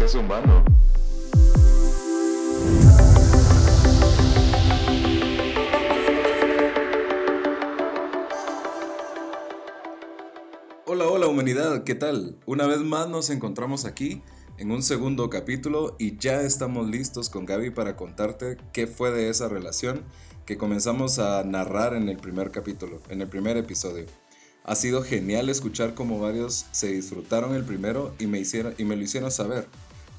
humano. 0.00 0.64
Hola, 10.86 11.06
hola 11.06 11.26
humanidad, 11.26 11.84
¿qué 11.84 11.94
tal? 11.94 12.38
Una 12.46 12.66
vez 12.66 12.78
más 12.78 13.10
nos 13.10 13.28
encontramos 13.28 13.84
aquí 13.84 14.22
en 14.56 14.70
un 14.70 14.82
segundo 14.82 15.28
capítulo 15.28 15.96
y 15.98 16.16
ya 16.16 16.40
estamos 16.40 16.88
listos 16.88 17.28
con 17.28 17.44
Gaby 17.44 17.68
para 17.68 17.96
contarte 17.96 18.56
qué 18.72 18.86
fue 18.86 19.10
de 19.10 19.28
esa 19.28 19.48
relación 19.48 20.02
que 20.46 20.56
comenzamos 20.56 21.18
a 21.18 21.44
narrar 21.44 21.92
en 21.92 22.08
el 22.08 22.16
primer 22.16 22.50
capítulo, 22.50 23.02
en 23.10 23.20
el 23.20 23.28
primer 23.28 23.58
episodio. 23.58 24.06
Ha 24.64 24.76
sido 24.76 25.02
genial 25.02 25.50
escuchar 25.50 25.94
cómo 25.94 26.18
varios 26.18 26.64
se 26.70 26.88
disfrutaron 26.88 27.54
el 27.54 27.64
primero 27.64 28.14
y 28.18 28.26
me, 28.26 28.38
hicieron, 28.40 28.74
y 28.78 28.84
me 28.84 28.96
lo 28.96 29.02
hicieron 29.02 29.30
saber. 29.30 29.66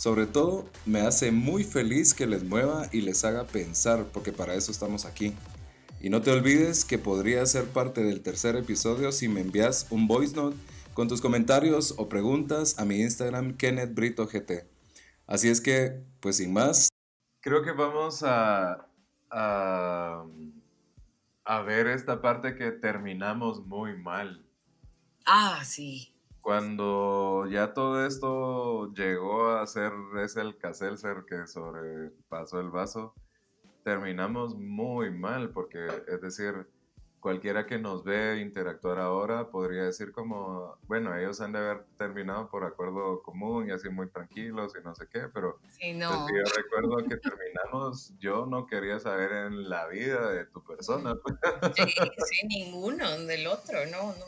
Sobre 0.02 0.26
todo, 0.26 0.68
me 0.88 1.02
hace 1.02 1.32
muy 1.32 1.64
feliz 1.64 2.16
que 2.16 2.26
les 2.26 2.44
mueva 2.44 2.90
y 2.92 3.02
les 3.02 3.24
haga 3.24 3.46
pensar, 3.46 4.06
porque 4.12 4.32
para 4.32 4.56
eso 4.56 4.72
estamos 4.72 5.06
aquí. 5.06 5.36
Y 6.00 6.10
no 6.10 6.24
te 6.24 6.32
olvides 6.32 6.86
que 6.86 6.98
podrías 6.98 7.52
ser 7.52 7.66
parte 7.66 8.04
del 8.04 8.24
tercer 8.24 8.56
episodio 8.56 9.12
si 9.12 9.28
me 9.28 9.42
envías 9.42 9.86
un 9.92 10.08
voice 10.08 10.36
note 10.36 10.58
con 10.96 11.08
tus 11.08 11.22
comentarios 11.22 11.94
o 12.00 12.10
preguntas 12.10 12.80
a 12.80 12.86
mi 12.86 13.00
Instagram 13.00 13.56
Kenneth 13.58 13.94
Brito 13.94 14.26
GT. 14.26 14.68
Así 15.28 15.50
es 15.50 15.62
que, 15.62 16.02
pues 16.20 16.38
sin 16.38 16.52
más, 16.52 16.90
creo 17.42 17.62
que 17.62 17.72
vamos 17.72 18.24
a, 18.24 18.88
a, 19.30 20.26
a 21.46 21.62
ver 21.62 21.86
esta 21.86 22.24
parte 22.24 22.56
que 22.56 22.72
terminamos 22.72 23.64
muy 23.68 23.96
mal. 23.96 24.44
Ah, 25.28 25.62
sí. 25.64 26.12
Cuando 26.42 27.48
ya 27.50 27.74
todo 27.74 28.06
esto 28.06 28.92
llegó 28.94 29.50
a 29.50 29.68
ser 29.68 29.94
ese 30.24 30.42
el 30.42 30.58
ser 30.98 31.24
que 31.28 31.46
sobrepasó 31.46 32.60
el 32.60 32.72
vaso, 32.72 33.14
terminamos 33.84 34.56
muy 34.56 35.12
mal, 35.12 35.52
porque 35.52 35.86
es 36.08 36.22
decir, 36.22 36.68
cualquiera 37.22 37.68
que 37.68 37.78
nos 37.78 38.04
ve 38.04 38.40
interactuar 38.42 39.00
ahora 39.00 39.50
podría 39.52 39.84
decir 39.84 40.12
como, 40.12 40.78
bueno, 40.88 41.16
ellos 41.16 41.40
han 41.40 41.52
de 41.52 41.60
haber 41.60 41.86
terminado 41.98 42.50
por 42.50 42.64
acuerdo 42.64 43.22
común 43.22 43.70
y 43.70 43.72
así 43.72 43.90
muy 43.90 44.10
tranquilos 44.10 44.74
y 44.78 44.84
no 44.84 44.96
sé 44.96 45.08
qué, 45.12 45.28
pero 45.32 45.60
sí, 45.70 45.94
pues, 45.94 46.00
yo 46.00 46.62
recuerdo 46.64 46.98
que 47.08 47.18
terminamos, 47.18 48.14
yo 48.18 48.48
no 48.48 48.66
quería 48.66 49.00
saber 49.00 49.32
en 49.32 49.70
la 49.70 49.88
vida 49.88 50.32
de 50.32 50.46
tu 50.46 50.64
persona. 50.64 51.16
Sí, 51.76 51.84
sí, 51.86 52.48
ninguno 52.48 53.10
del 53.20 53.48
otro, 53.48 53.86
no, 53.86 54.14
no. 54.14 54.26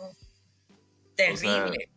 Terrible. 1.16 1.90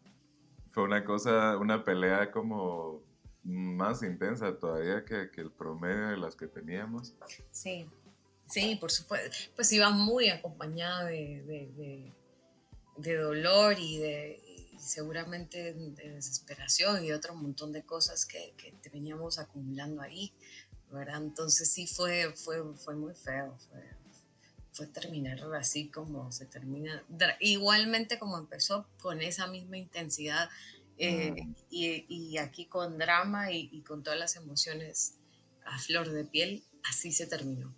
Fue 0.77 0.85
una 0.85 1.07
cosa, 1.07 1.57
una 1.57 1.83
pelea 1.83 2.31
como 2.31 3.03
más 3.43 4.03
intensa 4.03 4.59
todavía 4.59 5.07
que, 5.07 5.31
el 5.41 5.51
promedio 5.51 6.09
de 6.09 6.19
las 6.19 6.37
que 6.37 6.49
teníamos. 6.49 7.15
Sí. 7.51 7.89
Sí, 8.47 8.77
por 8.77 8.91
supuesto. 8.91 9.35
Pues 9.55 9.73
iba 9.73 9.89
muy 9.89 10.29
acompañada 10.29 11.07
de, 11.07 12.13
dolor 12.99 13.77
y 13.79 14.01
de 14.01 14.75
seguramente 14.79 15.73
de 15.73 16.11
desesperación 16.11 17.03
y 17.03 17.11
otro 17.11 17.35
montón 17.35 17.73
de 17.73 17.83
cosas 17.83 18.27
que, 18.27 18.53
que 18.59 18.91
veníamos 18.91 19.39
acumulando 19.39 20.03
ahí, 20.03 20.35
¿verdad? 20.91 21.23
Entonces 21.23 21.73
sí 21.73 21.87
fue, 21.87 22.35
fue, 22.37 22.63
fue 22.77 22.95
muy 22.95 23.15
feo, 23.15 23.57
fue, 23.71 23.96
fue 24.77 24.87
terminar 24.87 25.41
así 25.55 25.89
como 25.89 26.31
se 26.33 26.47
termina, 26.47 27.03
igualmente 27.41 28.19
como 28.19 28.39
empezó, 28.39 28.87
con 29.01 29.23
esa 29.23 29.47
misma 29.47 29.79
intensidad 29.79 30.51
eh, 30.99 31.33
mm. 31.33 31.55
y, 31.71 32.07
y, 32.09 32.39
aquí 32.39 32.67
con 32.67 32.99
drama 32.99 33.53
y, 33.53 33.69
y 33.73 33.83
con 33.83 34.03
todas 34.03 34.19
las 34.19 34.37
emociones 34.37 35.19
a 35.65 35.79
flor 35.79 36.11
de 36.11 36.25
piel, 36.25 36.65
así 36.83 37.13
se 37.13 37.27
terminó 37.27 37.75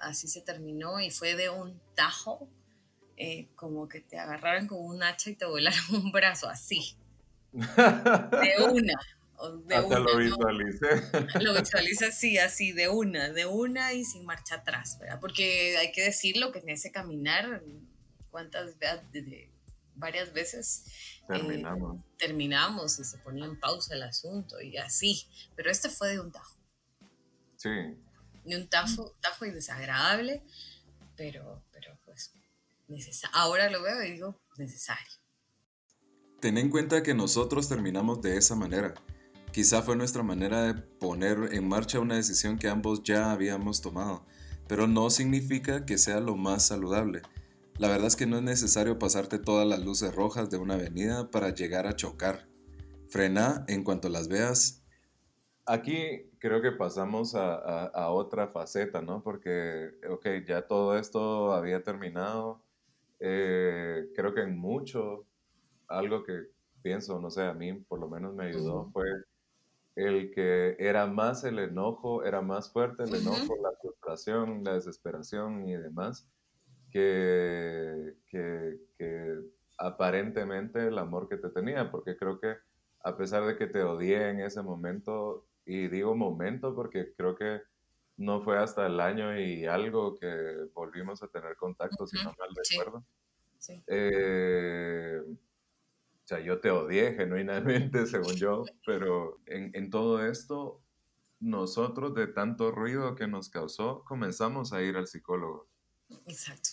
así 0.00 0.28
se 0.28 0.40
terminó 0.40 1.00
y 1.00 1.10
fue 1.10 1.36
de 1.36 1.50
un 1.50 1.80
tajo, 1.94 2.48
eh, 3.16 3.48
como 3.54 3.88
que 3.88 4.00
te 4.00 4.18
agarraran 4.18 4.66
con 4.66 4.78
un 4.80 5.02
hacha 5.02 5.30
y 5.30 5.34
te 5.34 5.44
volaran 5.44 5.78
un 5.92 6.12
brazo, 6.12 6.48
así. 6.48 6.96
De 7.52 8.64
una. 8.70 8.94
De 9.64 9.74
Hasta 9.76 9.98
lo 10.00 10.16
visualicé. 10.16 11.02
Lo 11.40 11.54
visualiza 11.60 12.06
así, 12.08 12.38
así, 12.38 12.72
de 12.72 12.88
una, 12.88 13.30
de 13.30 13.46
una 13.46 13.92
y 13.92 14.04
sin 14.04 14.24
marcha 14.24 14.56
atrás, 14.56 14.98
¿verdad? 14.98 15.20
Porque 15.20 15.76
hay 15.78 15.92
que 15.92 16.02
decirlo 16.02 16.50
que 16.52 16.58
en 16.58 16.70
ese 16.70 16.90
caminar, 16.90 17.62
¿cuántas 18.30 18.78
veces? 18.78 19.50
varias 19.94 20.32
veces 20.32 20.84
eh, 21.22 21.24
terminamos. 21.26 21.98
terminamos 22.18 22.98
y 23.00 23.04
se 23.04 23.18
ponía 23.18 23.44
en 23.44 23.58
pausa 23.58 23.94
el 23.94 24.02
asunto 24.04 24.60
y 24.60 24.76
así, 24.76 25.26
pero 25.56 25.70
este 25.70 25.88
fue 25.88 26.10
de 26.10 26.20
un 26.20 26.30
tajo. 26.30 26.56
Sí, 27.56 27.70
ni 28.44 28.54
un 28.54 28.68
tajo, 28.68 29.14
tajo 29.20 29.44
y 29.44 29.50
desagradable, 29.50 30.42
pero, 31.16 31.62
pero 31.72 31.98
pues 32.04 32.32
ahora 33.32 33.68
lo 33.70 33.82
veo 33.82 34.02
y 34.02 34.12
digo 34.12 34.40
necesario. 34.56 35.12
Ten 36.40 36.56
en 36.56 36.70
cuenta 36.70 37.02
que 37.02 37.14
nosotros 37.14 37.68
terminamos 37.68 38.22
de 38.22 38.36
esa 38.36 38.54
manera. 38.54 38.94
Quizá 39.58 39.82
fue 39.82 39.96
nuestra 39.96 40.22
manera 40.22 40.62
de 40.62 40.74
poner 40.74 41.48
en 41.50 41.68
marcha 41.68 41.98
una 41.98 42.14
decisión 42.14 42.58
que 42.58 42.68
ambos 42.68 43.02
ya 43.02 43.32
habíamos 43.32 43.80
tomado, 43.82 44.24
pero 44.68 44.86
no 44.86 45.10
significa 45.10 45.84
que 45.84 45.98
sea 45.98 46.20
lo 46.20 46.36
más 46.36 46.68
saludable. 46.68 47.22
La 47.76 47.88
verdad 47.88 48.06
es 48.06 48.14
que 48.14 48.26
no 48.26 48.36
es 48.36 48.44
necesario 48.44 49.00
pasarte 49.00 49.40
todas 49.40 49.66
las 49.66 49.80
luces 49.80 50.14
rojas 50.14 50.48
de 50.48 50.58
una 50.58 50.74
avenida 50.74 51.32
para 51.32 51.52
llegar 51.52 51.88
a 51.88 51.96
chocar. 51.96 52.46
Frena 53.08 53.64
en 53.66 53.82
cuanto 53.82 54.08
las 54.08 54.28
veas. 54.28 54.84
Aquí 55.66 56.30
creo 56.38 56.62
que 56.62 56.70
pasamos 56.70 57.34
a, 57.34 58.10
otra 58.12 58.46
faceta, 58.46 59.02
¿no? 59.02 59.24
Porque, 59.24 59.90
ok, 60.08 60.46
ya 60.46 60.68
todo 60.68 60.96
esto 60.96 61.52
había 61.52 61.82
terminado. 61.82 62.62
Eh, 63.18 64.06
creo 64.14 64.32
que 64.34 64.42
en 64.42 64.56
mucho, 64.56 65.26
algo 65.88 66.22
que 66.22 66.44
pienso, 66.80 67.20
no 67.20 67.28
sé, 67.28 67.42
a 67.42 67.54
mí 67.54 67.72
por 67.72 67.98
lo 67.98 68.08
menos 68.08 68.36
me 68.36 68.44
ayudó, 68.44 68.88
fue 68.92 69.04
el 69.98 70.30
que 70.30 70.76
era 70.78 71.06
más 71.06 71.42
el 71.44 71.58
enojo, 71.58 72.24
era 72.24 72.40
más 72.40 72.72
fuerte 72.72 73.02
el 73.02 73.14
enojo, 73.14 73.56
la 73.60 73.72
frustración, 73.80 74.62
la 74.62 74.74
desesperación 74.74 75.68
y 75.68 75.76
demás, 75.76 76.28
que, 76.92 78.14
que, 78.28 78.78
que 78.96 79.40
aparentemente 79.76 80.86
el 80.86 80.98
amor 80.98 81.28
que 81.28 81.36
te 81.36 81.48
tenía, 81.50 81.90
porque 81.90 82.16
creo 82.16 82.38
que 82.38 82.56
a 83.02 83.16
pesar 83.16 83.44
de 83.44 83.56
que 83.56 83.66
te 83.66 83.82
odié 83.82 84.30
en 84.30 84.40
ese 84.40 84.62
momento, 84.62 85.46
y 85.66 85.88
digo 85.88 86.14
momento 86.14 86.74
porque 86.74 87.12
creo 87.16 87.34
que 87.34 87.60
no 88.16 88.40
fue 88.42 88.58
hasta 88.58 88.86
el 88.86 89.00
año 89.00 89.38
y 89.38 89.66
algo 89.66 90.16
que 90.16 90.68
volvimos 90.74 91.22
a 91.22 91.28
tener 91.28 91.56
contacto, 91.56 92.06
si 92.06 92.16
no 92.18 92.34
mal 92.38 92.50
recuerdo. 92.54 93.04
Sí. 93.58 93.82
Eh, 93.86 95.22
o 96.28 96.34
sea, 96.34 96.40
yo 96.40 96.60
te 96.60 96.70
odié 96.70 97.14
genuinamente, 97.14 98.04
según 98.06 98.34
yo, 98.34 98.64
pero 98.84 99.40
en, 99.46 99.70
en, 99.72 99.88
todo 99.88 100.26
esto, 100.26 100.82
nosotros 101.40 102.14
de 102.14 102.26
tanto 102.26 102.70
ruido 102.70 103.14
que 103.14 103.26
nos 103.26 103.48
causó, 103.48 104.04
comenzamos 104.04 104.74
a 104.74 104.82
ir 104.82 104.98
al 104.98 105.06
psicólogo. 105.06 105.70
Exacto. 106.26 106.68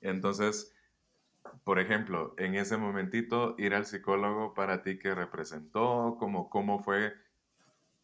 Entonces, 0.00 0.74
por 1.64 1.78
ejemplo, 1.78 2.34
en 2.38 2.54
ese 2.54 2.78
momentito, 2.78 3.56
ir 3.58 3.74
al 3.74 3.84
psicólogo 3.84 4.54
para 4.54 4.82
ti, 4.82 4.98
¿qué 4.98 5.14
representó? 5.14 6.16
¿Cómo, 6.18 6.48
cómo 6.48 6.82
fue? 6.82 7.12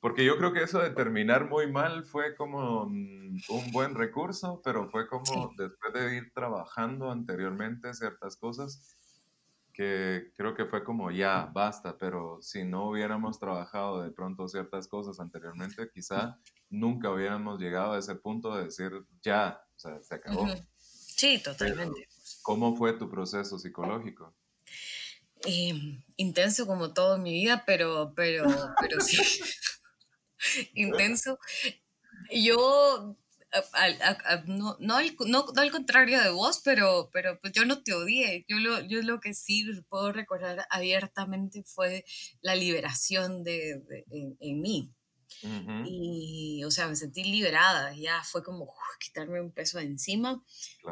Porque 0.00 0.22
yo 0.22 0.36
creo 0.36 0.52
que 0.52 0.64
eso 0.64 0.80
de 0.80 0.90
terminar 0.90 1.48
muy 1.48 1.72
mal 1.72 2.04
fue 2.04 2.36
como 2.36 2.82
un 2.82 3.72
buen 3.72 3.94
recurso, 3.94 4.60
pero 4.62 4.90
fue 4.90 5.08
como 5.08 5.54
después 5.56 5.94
de 5.94 6.14
ir 6.14 6.30
trabajando 6.34 7.10
anteriormente 7.10 7.94
ciertas 7.94 8.36
cosas, 8.36 8.98
que 9.72 10.30
creo 10.36 10.54
que 10.54 10.66
fue 10.66 10.84
como 10.84 11.10
ya, 11.10 11.50
basta, 11.52 11.96
pero 11.98 12.38
si 12.42 12.64
no 12.64 12.90
hubiéramos 12.90 13.38
trabajado 13.38 14.02
de 14.02 14.10
pronto 14.10 14.48
ciertas 14.48 14.86
cosas 14.86 15.18
anteriormente, 15.20 15.90
quizá 15.92 16.38
nunca 16.68 17.10
hubiéramos 17.10 17.60
llegado 17.60 17.92
a 17.92 17.98
ese 17.98 18.14
punto 18.14 18.54
de 18.54 18.64
decir 18.64 18.92
ya, 19.22 19.64
o 19.74 19.78
sea, 19.78 20.02
se 20.02 20.14
acabó. 20.14 20.46
Sí, 20.78 21.38
totalmente. 21.42 22.08
¿Cómo 22.42 22.76
fue 22.76 22.94
tu 22.94 23.10
proceso 23.10 23.58
psicológico? 23.58 24.34
Em, 25.44 26.02
intenso 26.16 26.66
como 26.66 26.92
todo 26.92 27.16
en 27.16 27.22
mi 27.22 27.32
vida, 27.32 27.64
pero, 27.66 28.12
pero, 28.14 28.44
pero 28.80 29.00
sí. 29.00 29.16
intenso. 30.74 31.38
Yo, 32.30 33.16
no, 34.46 34.76
no, 34.80 34.96
al, 34.96 35.16
no, 35.26 35.44
al 35.56 35.70
contrario 35.70 36.20
de 36.22 36.30
vos, 36.30 36.60
pero, 36.64 37.10
pero 37.12 37.38
pues 37.40 37.52
yo 37.52 37.64
no 37.64 37.82
te 37.82 37.92
odié. 37.92 38.44
Yo 38.48 38.58
lo, 38.58 38.80
yo 38.80 39.02
lo 39.02 39.20
que 39.20 39.34
sí 39.34 39.64
puedo 39.88 40.12
recordar 40.12 40.66
abiertamente 40.70 41.62
fue 41.64 42.04
la 42.40 42.54
liberación 42.54 43.44
de, 43.44 43.82
en, 44.40 44.60
mí. 44.60 44.90
Y, 45.84 46.62
o 46.64 46.70
sea, 46.70 46.88
me 46.88 46.96
sentí 46.96 47.24
liberada, 47.24 47.94
ya 47.94 48.22
fue 48.22 48.42
como 48.42 48.72
quitarme 49.00 49.40
un 49.40 49.52
peso 49.52 49.78
de 49.78 49.84
encima 49.84 50.42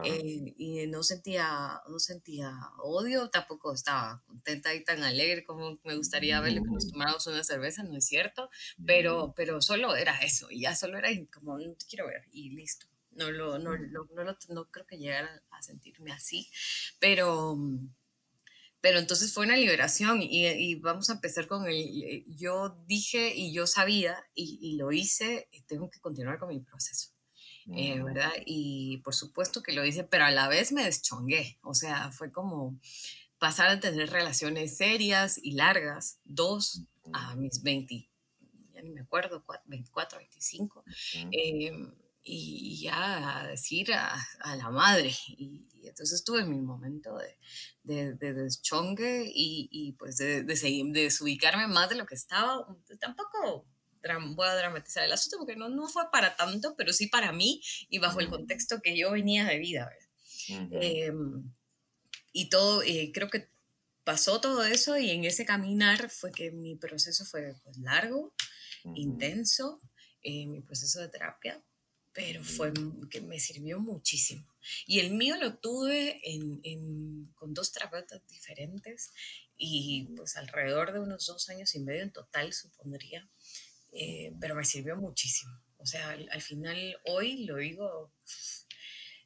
eh, 0.04 0.54
y 0.56 0.86
no 0.88 1.02
sentía, 1.02 1.80
no 1.88 1.98
sentía 1.98 2.52
odio, 2.82 3.30
tampoco 3.30 3.72
estaba 3.72 4.22
contenta 4.26 4.74
y 4.74 4.84
tan 4.84 5.02
alegre 5.02 5.44
como 5.44 5.78
me 5.84 5.96
gustaría 5.96 6.40
verle 6.40 6.62
que 6.62 6.70
nos 6.70 6.90
tomáramos 6.90 7.26
una 7.26 7.44
cerveza, 7.44 7.82
no 7.82 7.96
es 7.96 8.06
cierto, 8.06 8.50
pero, 8.84 9.32
pero 9.36 9.60
solo 9.62 9.94
era 9.96 10.18
eso, 10.18 10.50
y 10.50 10.62
ya 10.62 10.74
solo 10.74 10.98
era 10.98 11.08
como, 11.32 11.58
no 11.58 11.74
te 11.74 11.86
quiero 11.86 12.06
ver, 12.06 12.24
y 12.32 12.50
listo. 12.50 12.86
No, 13.12 13.28
lo, 13.30 13.58
no, 13.58 13.76
no, 13.76 14.06
no, 14.14 14.36
no 14.48 14.70
creo 14.70 14.86
que 14.86 14.96
llegara 14.96 15.42
a 15.50 15.62
sentirme 15.62 16.12
así, 16.12 16.48
pero 17.00 17.58
pero 18.80 18.98
entonces 18.98 19.32
fue 19.32 19.44
una 19.44 19.56
liberación 19.56 20.20
y, 20.22 20.74
vamos 20.76 21.10
a 21.10 21.14
empezar 21.14 21.46
con 21.46 21.66
el, 21.66 22.02
eh, 22.02 22.24
yo 22.28 22.82
dije 22.86 23.34
y 23.34 23.52
yo 23.52 23.66
sabía 23.66 24.16
y, 24.34 24.76
lo 24.76 24.92
hice, 24.92 25.48
y 25.52 25.62
tengo 25.62 25.90
que 25.90 26.00
continuar 26.00 26.38
con 26.38 26.48
mi 26.48 26.60
proceso, 26.60 27.10
eh, 27.74 28.00
¿verdad? 28.02 28.32
Y 28.46 28.98
por 28.98 29.14
supuesto 29.14 29.62
que 29.62 29.72
lo 29.72 29.84
hice, 29.84 30.04
pero 30.04 30.24
a 30.24 30.30
la 30.30 30.48
vez 30.48 30.72
me 30.72 30.84
deschongué, 30.84 31.58
o 31.62 31.74
sea, 31.74 32.10
fue 32.10 32.32
como 32.32 32.78
pasar 33.38 33.68
a 33.68 33.80
tener 33.80 34.10
relaciones 34.10 34.76
serias 34.76 35.38
y 35.42 35.52
largas, 35.52 36.18
dos 36.24 36.84
a 37.12 37.36
mis 37.36 37.62
20, 37.62 38.08
ya 38.72 38.82
ni 38.82 38.90
me 38.90 39.00
acuerdo, 39.02 39.44
24, 39.66 40.18
25 40.18 40.84
y 42.22 42.82
ya 42.82 43.40
a 43.40 43.46
decir 43.46 43.92
a, 43.92 44.16
la 44.56 44.70
madre. 44.70 45.12
Y, 45.28 45.66
entonces 45.82 46.22
tuve 46.24 46.44
mi 46.44 46.60
momento 46.60 47.16
de, 47.82 48.14
de, 48.14 48.34
deschongue 48.34 49.24
y, 49.26 49.68
y, 49.72 49.92
pues 49.92 50.18
de, 50.18 50.44
de, 50.44 50.90
desubicarme 50.92 51.66
más 51.66 51.88
de 51.88 51.96
lo 51.96 52.06
que 52.06 52.14
estaba. 52.14 52.66
Tampoco 53.00 53.66
voy 54.34 54.46
a 54.46 54.56
dramatizar 54.56 55.04
el 55.04 55.12
asunto 55.12 55.38
porque 55.38 55.56
no, 55.56 55.68
no 55.68 55.88
fue 55.88 56.04
para 56.10 56.36
tanto, 56.36 56.74
pero 56.76 56.92
sí 56.92 57.06
para 57.06 57.32
mí 57.32 57.62
y 57.88 57.98
bajo 57.98 58.20
el 58.20 58.28
contexto 58.28 58.80
que 58.82 58.96
yo 58.96 59.12
venía 59.12 59.44
de 59.44 59.58
vida. 59.58 59.90
Em, 60.48 61.52
y 62.32 62.48
todo, 62.48 62.82
eh, 62.82 63.10
creo 63.12 63.28
que 63.28 63.48
pasó 64.04 64.40
todo 64.40 64.64
eso 64.64 64.98
y 64.98 65.10
en 65.10 65.24
ese 65.24 65.44
caminar 65.44 66.10
fue 66.10 66.32
que 66.32 66.50
mi 66.50 66.76
proceso 66.76 67.24
fue 67.24 67.54
pues, 67.62 67.78
largo, 67.78 68.34
intenso, 68.94 69.80
eh, 70.22 70.46
mi 70.46 70.62
proceso 70.62 71.00
de 71.00 71.08
terapia, 71.08 71.62
pero 72.20 72.44
fue 72.44 72.72
que 73.10 73.22
me 73.22 73.40
sirvió 73.40 73.80
muchísimo. 73.80 74.46
Y 74.86 75.00
el 75.00 75.12
mío 75.12 75.36
lo 75.40 75.56
tuve 75.56 76.20
en, 76.22 77.32
con 77.34 77.54
dos 77.54 77.72
terapeutas 77.72 78.20
diferentes 78.28 79.12
y 79.56 80.08
pues 80.16 80.36
alrededor 80.36 80.92
de 80.92 81.00
unos 81.00 81.26
dos 81.26 81.48
años 81.48 81.74
y 81.74 81.80
medio 81.80 82.02
en 82.02 82.12
total, 82.12 82.52
supondría, 82.52 83.26
eh, 83.92 84.34
pero 84.38 84.54
me 84.54 84.64
sirvió 84.64 84.96
muchísimo. 84.96 85.52
O 85.78 85.86
sea, 85.86 86.10
al, 86.10 86.42
final, 86.42 86.98
hoy 87.06 87.46
lo 87.46 87.56
digo, 87.56 88.12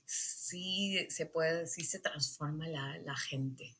sí 0.04 1.04
se 1.10 1.26
puede, 1.26 1.66
sí 1.66 1.82
se 1.82 1.98
transforma 1.98 2.68
la, 2.68 2.98
la 2.98 3.16
gente. 3.16 3.74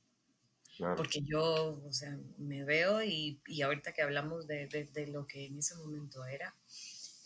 Porque 0.97 1.21
yo, 1.23 1.81
o 1.87 1.93
sea, 1.93 2.19
me 2.37 2.65
veo 2.65 3.01
y, 3.01 3.41
y 3.47 3.63
ahorita 3.63 3.93
que 3.93 4.03
hablamos 4.03 4.49
de, 4.49 4.67
de, 4.67 4.87
de, 4.87 5.07
lo 5.07 5.25
que 5.25 5.47
en 5.47 5.61
ese 5.61 5.77
momento 5.77 6.25
era, 6.25 6.53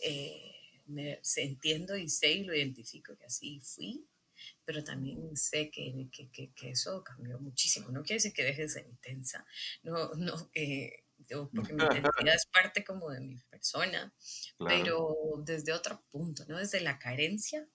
eh, 0.01 0.58
me 0.89 1.21
entiendo 1.37 1.95
y 1.95 2.09
sé 2.09 2.31
y 2.31 2.43
lo 2.43 2.55
identifico 2.55 3.15
que 3.15 3.25
así 3.25 3.59
fui, 3.61 4.05
pero 4.65 4.83
también 4.83 5.35
sé 5.35 5.69
que, 5.69 6.07
que, 6.11 6.51
que, 6.53 6.69
eso 6.69 7.03
cambió 7.03 7.39
muchísimo. 7.39 7.89
No 7.89 8.03
quiere 8.03 8.15
decir 8.15 8.33
que 8.33 8.43
deje 8.43 8.63
de 8.63 8.69
ser 8.69 8.85
intensa, 8.87 9.45
no, 9.83 10.13
no, 10.15 10.49
que 10.51 11.05
porque 11.53 11.73
mi 11.73 11.83
intensidad 11.83 12.35
es 12.35 12.45
parte 12.45 12.83
como 12.83 13.09
de 13.11 13.21
mi 13.21 13.37
persona, 13.49 14.13
pero 14.59 15.15
desde 15.45 15.73
otro 15.73 16.01
punto, 16.11 16.45
¿no? 16.47 16.57
Desde 16.57 16.81
la 16.81 16.97
carencia 16.97 17.67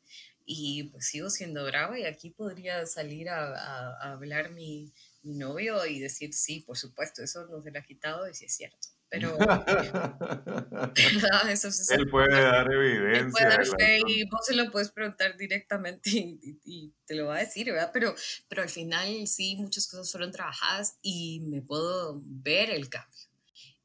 y 0.46 0.84
pues 0.84 1.06
sigo 1.06 1.30
siendo 1.30 1.64
brava 1.64 1.98
y 1.98 2.04
aquí 2.04 2.30
podría 2.30 2.84
salir 2.86 3.28
a, 3.30 3.54
a, 3.54 4.12
hablar 4.12 4.50
mi, 4.50 4.92
mi, 5.22 5.34
novio 5.34 5.86
y 5.86 6.00
decir, 6.00 6.34
sí, 6.34 6.60
por 6.60 6.76
supuesto, 6.76 7.22
eso 7.22 7.46
no 7.46 7.62
se 7.62 7.70
le 7.70 7.78
ha 7.78 7.84
quitado 7.84 8.28
y 8.28 8.34
sí 8.34 8.44
es 8.44 8.54
cierto 8.54 8.88
pero 9.14 9.38
Eso, 11.48 11.68
él 11.94 12.08
puede 12.08 12.42
dar 12.42 12.72
evidencia. 12.72 13.20
Él 13.20 13.30
puede 13.30 13.48
dar 13.48 13.66
fe 13.66 14.00
y 14.06 14.24
vos 14.24 14.44
se 14.44 14.54
lo 14.54 14.70
puedes 14.70 14.90
preguntar 14.90 15.36
directamente 15.36 16.10
y, 16.10 16.92
te 17.06 17.14
lo 17.14 17.26
va 17.26 17.36
a 17.36 17.40
decir, 17.40 17.66
¿verdad? 17.66 17.90
Pero, 17.92 18.14
pero 18.48 18.62
al 18.62 18.68
final 18.68 19.26
sí, 19.26 19.56
muchas 19.56 19.86
cosas 19.86 20.10
fueron 20.10 20.32
trabajadas 20.32 20.98
y 21.02 21.40
me 21.40 21.62
puedo 21.62 22.20
ver 22.24 22.70
el 22.70 22.88
cambio. 22.88 23.28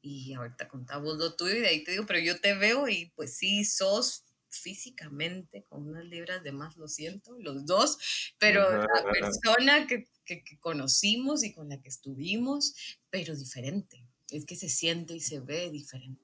Y 0.00 0.32
ahorita 0.32 0.68
contamos 0.68 1.18
lo 1.18 1.36
tuyo 1.36 1.56
y 1.56 1.60
de 1.60 1.68
ahí 1.68 1.84
te 1.84 1.92
digo, 1.92 2.06
pero 2.06 2.18
yo 2.18 2.40
te 2.40 2.54
veo 2.54 2.88
y 2.88 3.12
pues 3.14 3.36
sí, 3.36 3.64
sos 3.64 4.24
físicamente 4.48 5.64
con 5.68 5.86
unas 5.86 6.06
libras 6.06 6.42
de 6.42 6.50
más, 6.50 6.76
lo 6.76 6.88
siento, 6.88 7.38
los 7.38 7.66
dos, 7.66 7.98
pero 8.38 8.78
la 8.78 9.04
persona 9.12 9.86
que, 9.86 10.08
que, 10.24 10.42
que 10.42 10.58
conocimos 10.58 11.44
y 11.44 11.52
con 11.52 11.68
la 11.68 11.80
que 11.80 11.90
estuvimos, 11.90 12.74
pero 13.10 13.36
diferente 13.36 14.09
es 14.32 14.44
que 14.44 14.56
se 14.56 14.68
siente 14.68 15.14
y 15.14 15.20
se 15.20 15.40
ve 15.40 15.70
diferente. 15.70 16.20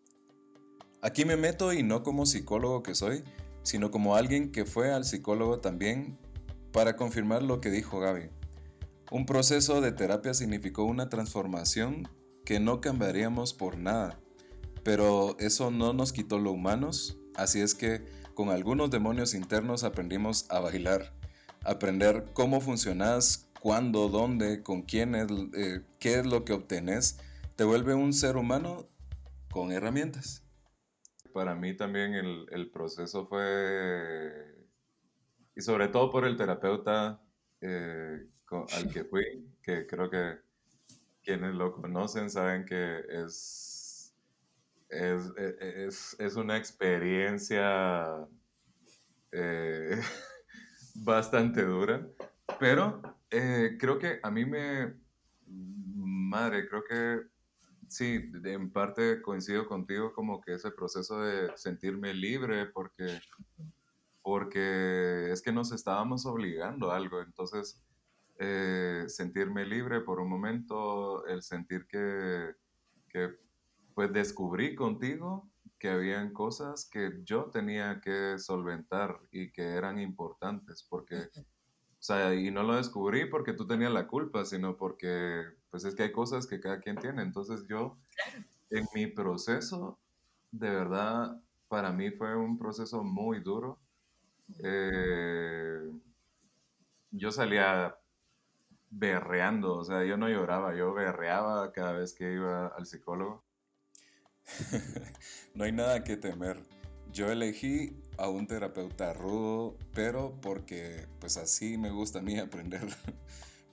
Aquí 1.02 1.24
me 1.24 1.36
meto 1.36 1.72
y 1.72 1.82
no 1.82 2.02
como 2.02 2.26
psicólogo 2.26 2.82
que 2.82 2.94
soy, 2.94 3.22
sino 3.62 3.90
como 3.90 4.16
alguien 4.16 4.52
que 4.52 4.64
fue 4.64 4.92
al 4.92 5.04
psicólogo 5.04 5.60
también 5.60 6.18
para 6.72 6.96
confirmar 6.96 7.42
lo 7.42 7.60
que 7.60 7.70
dijo 7.70 8.00
Gaby. 8.00 8.30
Un 9.10 9.24
proceso 9.24 9.80
de 9.80 9.92
terapia 9.92 10.34
significó 10.34 10.84
una 10.84 11.08
transformación 11.08 12.08
que 12.44 12.60
no 12.60 12.80
cambiaríamos 12.80 13.54
por 13.54 13.78
nada, 13.78 14.20
pero 14.82 15.36
eso 15.38 15.70
no 15.70 15.92
nos 15.92 16.12
quitó 16.12 16.38
lo 16.38 16.52
humanos, 16.52 17.18
así 17.34 17.60
es 17.60 17.74
que 17.74 18.04
con 18.34 18.50
algunos 18.50 18.90
demonios 18.90 19.34
internos 19.34 19.84
aprendimos 19.84 20.46
a 20.50 20.60
bailar, 20.60 21.12
aprender 21.64 22.26
cómo 22.34 22.60
funcionas, 22.60 23.48
cuándo, 23.60 24.08
dónde, 24.08 24.62
con 24.62 24.82
quiénes, 24.82 25.26
eh, 25.56 25.80
qué 25.98 26.20
es 26.20 26.26
lo 26.26 26.44
que 26.44 26.52
obtenés 26.52 27.18
te 27.56 27.64
vuelve 27.64 27.94
un 27.94 28.12
ser 28.12 28.36
humano 28.36 28.86
con 29.50 29.72
herramientas. 29.72 30.44
Para 31.32 31.54
mí 31.54 31.74
también 31.74 32.14
el, 32.14 32.70
proceso 32.70 33.26
fue, 33.26 34.68
y 35.54 35.60
sobre 35.62 35.88
todo 35.88 36.10
por 36.10 36.26
el 36.26 36.36
terapeuta 36.36 37.22
eh, 37.62 38.26
al 38.50 38.92
que 38.92 39.04
fui, 39.04 39.24
que 39.62 39.86
creo 39.86 40.08
que 40.10 40.38
quienes 41.22 41.54
lo 41.54 41.72
conocen 41.72 42.30
saben 42.30 42.64
que 42.64 43.00
es, 43.08 44.14
es, 44.88 46.36
una 46.36 46.56
experiencia 46.56 48.26
eh, 49.32 49.98
bastante 50.94 51.64
dura, 51.64 52.06
pero 52.60 53.02
eh, 53.30 53.76
creo 53.78 53.98
que 53.98 54.20
a 54.22 54.30
mí 54.30 54.44
me, 54.44 54.94
madre, 55.46 56.68
creo 56.68 56.84
que 56.84 57.35
Sí, 57.88 58.30
en 58.44 58.72
parte 58.72 59.22
coincido 59.22 59.66
contigo 59.66 60.12
como 60.12 60.40
que 60.40 60.54
ese 60.54 60.70
proceso 60.70 61.20
de 61.20 61.56
sentirme 61.56 62.12
libre 62.12 62.66
porque, 62.66 63.20
porque 64.22 65.30
es 65.30 65.40
que 65.40 65.52
nos 65.52 65.72
estábamos 65.72 66.26
obligando 66.26 66.90
a 66.90 66.96
algo, 66.96 67.20
entonces 67.22 67.80
eh, 68.38 69.04
sentirme 69.08 69.64
libre 69.64 70.00
por 70.00 70.20
un 70.20 70.28
momento, 70.28 71.24
el 71.26 71.42
sentir 71.42 71.86
que, 71.86 72.54
que 73.08 73.30
pues 73.94 74.12
descubrí 74.12 74.74
contigo 74.74 75.48
que 75.78 75.88
habían 75.88 76.32
cosas 76.32 76.88
que 76.90 77.20
yo 77.24 77.46
tenía 77.46 78.00
que 78.00 78.38
solventar 78.38 79.20
y 79.30 79.50
que 79.52 79.62
eran 79.62 79.98
importantes 79.98 80.86
porque 80.88 81.28
sea, 82.06 82.34
y 82.34 82.50
no 82.50 82.62
lo 82.62 82.76
descubrí 82.76 83.26
porque 83.26 83.52
tú 83.52 83.66
tenías 83.66 83.92
la 83.92 84.06
culpa, 84.06 84.44
sino 84.44 84.76
porque, 84.76 85.42
pues 85.70 85.84
es 85.84 85.94
que 85.94 86.04
hay 86.04 86.12
cosas 86.12 86.46
que 86.46 86.60
cada 86.60 86.80
quien 86.80 86.96
tiene. 86.96 87.22
Entonces 87.22 87.66
yo, 87.68 87.98
en 88.70 88.86
mi 88.94 89.08
proceso, 89.08 89.98
de 90.52 90.70
verdad, 90.70 91.40
para 91.68 91.92
mí 91.92 92.10
fue 92.12 92.36
un 92.36 92.58
proceso 92.58 93.02
muy 93.02 93.40
duro. 93.40 93.80
Eh, 94.62 95.90
yo 97.10 97.32
salía 97.32 97.96
berreando, 98.90 99.78
o 99.78 99.84
sea, 99.84 100.04
yo 100.04 100.16
no 100.16 100.28
lloraba, 100.28 100.76
yo 100.76 100.94
berreaba 100.94 101.72
cada 101.72 101.92
vez 101.92 102.14
que 102.14 102.32
iba 102.32 102.68
al 102.68 102.86
psicólogo. 102.86 103.44
no 105.54 105.64
hay 105.64 105.72
nada 105.72 106.04
que 106.04 106.16
temer. 106.16 106.75
Yo 107.16 107.32
elegí 107.32 107.96
a 108.18 108.28
un 108.28 108.46
terapeuta 108.46 109.14
rudo, 109.14 109.78
pero 109.94 110.38
porque 110.42 111.06
pues 111.18 111.38
así 111.38 111.78
me 111.78 111.90
gusta 111.90 112.18
a 112.18 112.22
mí 112.22 112.38
aprender. 112.38 112.86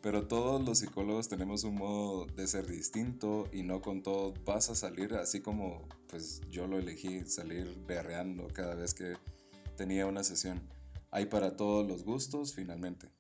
Pero 0.01 0.27
todos 0.29 0.63
los 0.63 0.79
psicólogos 0.79 1.27
tenemos 1.27 1.65
un 1.65 1.75
modo 1.75 2.25
de 2.25 2.47
ser 2.47 2.65
distinto 2.67 3.49
y 3.51 3.63
no 3.63 3.81
con 3.81 4.01
todo 4.01 4.33
vas 4.45 4.69
a 4.69 4.75
salir 4.75 5.15
así 5.15 5.41
como 5.41 5.89
pues 6.07 6.39
yo 6.49 6.67
lo 6.67 6.77
elegí, 6.77 7.25
salir 7.25 7.83
berreando 7.85 8.47
cada 8.47 8.75
vez 8.75 8.93
que 8.93 9.17
tenía 9.75 10.05
una 10.05 10.23
sesión. 10.23 10.61
Hay 11.11 11.25
para 11.25 11.57
todos 11.57 11.85
los 11.85 12.05
gustos 12.05 12.55
finalmente. 12.55 13.11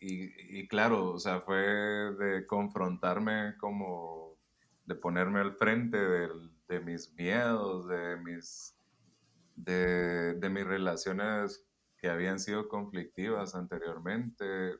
Y, 0.00 0.60
y 0.60 0.66
claro, 0.66 1.12
o 1.12 1.20
sea, 1.20 1.42
fue 1.42 1.58
de 1.58 2.46
confrontarme 2.46 3.58
como 3.58 4.38
de 4.86 4.94
ponerme 4.94 5.40
al 5.40 5.56
frente 5.56 5.98
del, 5.98 6.50
de 6.68 6.80
mis 6.80 7.12
miedos, 7.12 7.86
de 7.86 8.16
mis, 8.16 8.71
de, 9.64 10.34
de 10.34 10.50
mis 10.50 10.64
relaciones 10.64 11.64
que 11.96 12.08
habían 12.08 12.38
sido 12.38 12.68
conflictivas 12.68 13.54
anteriormente, 13.54 14.74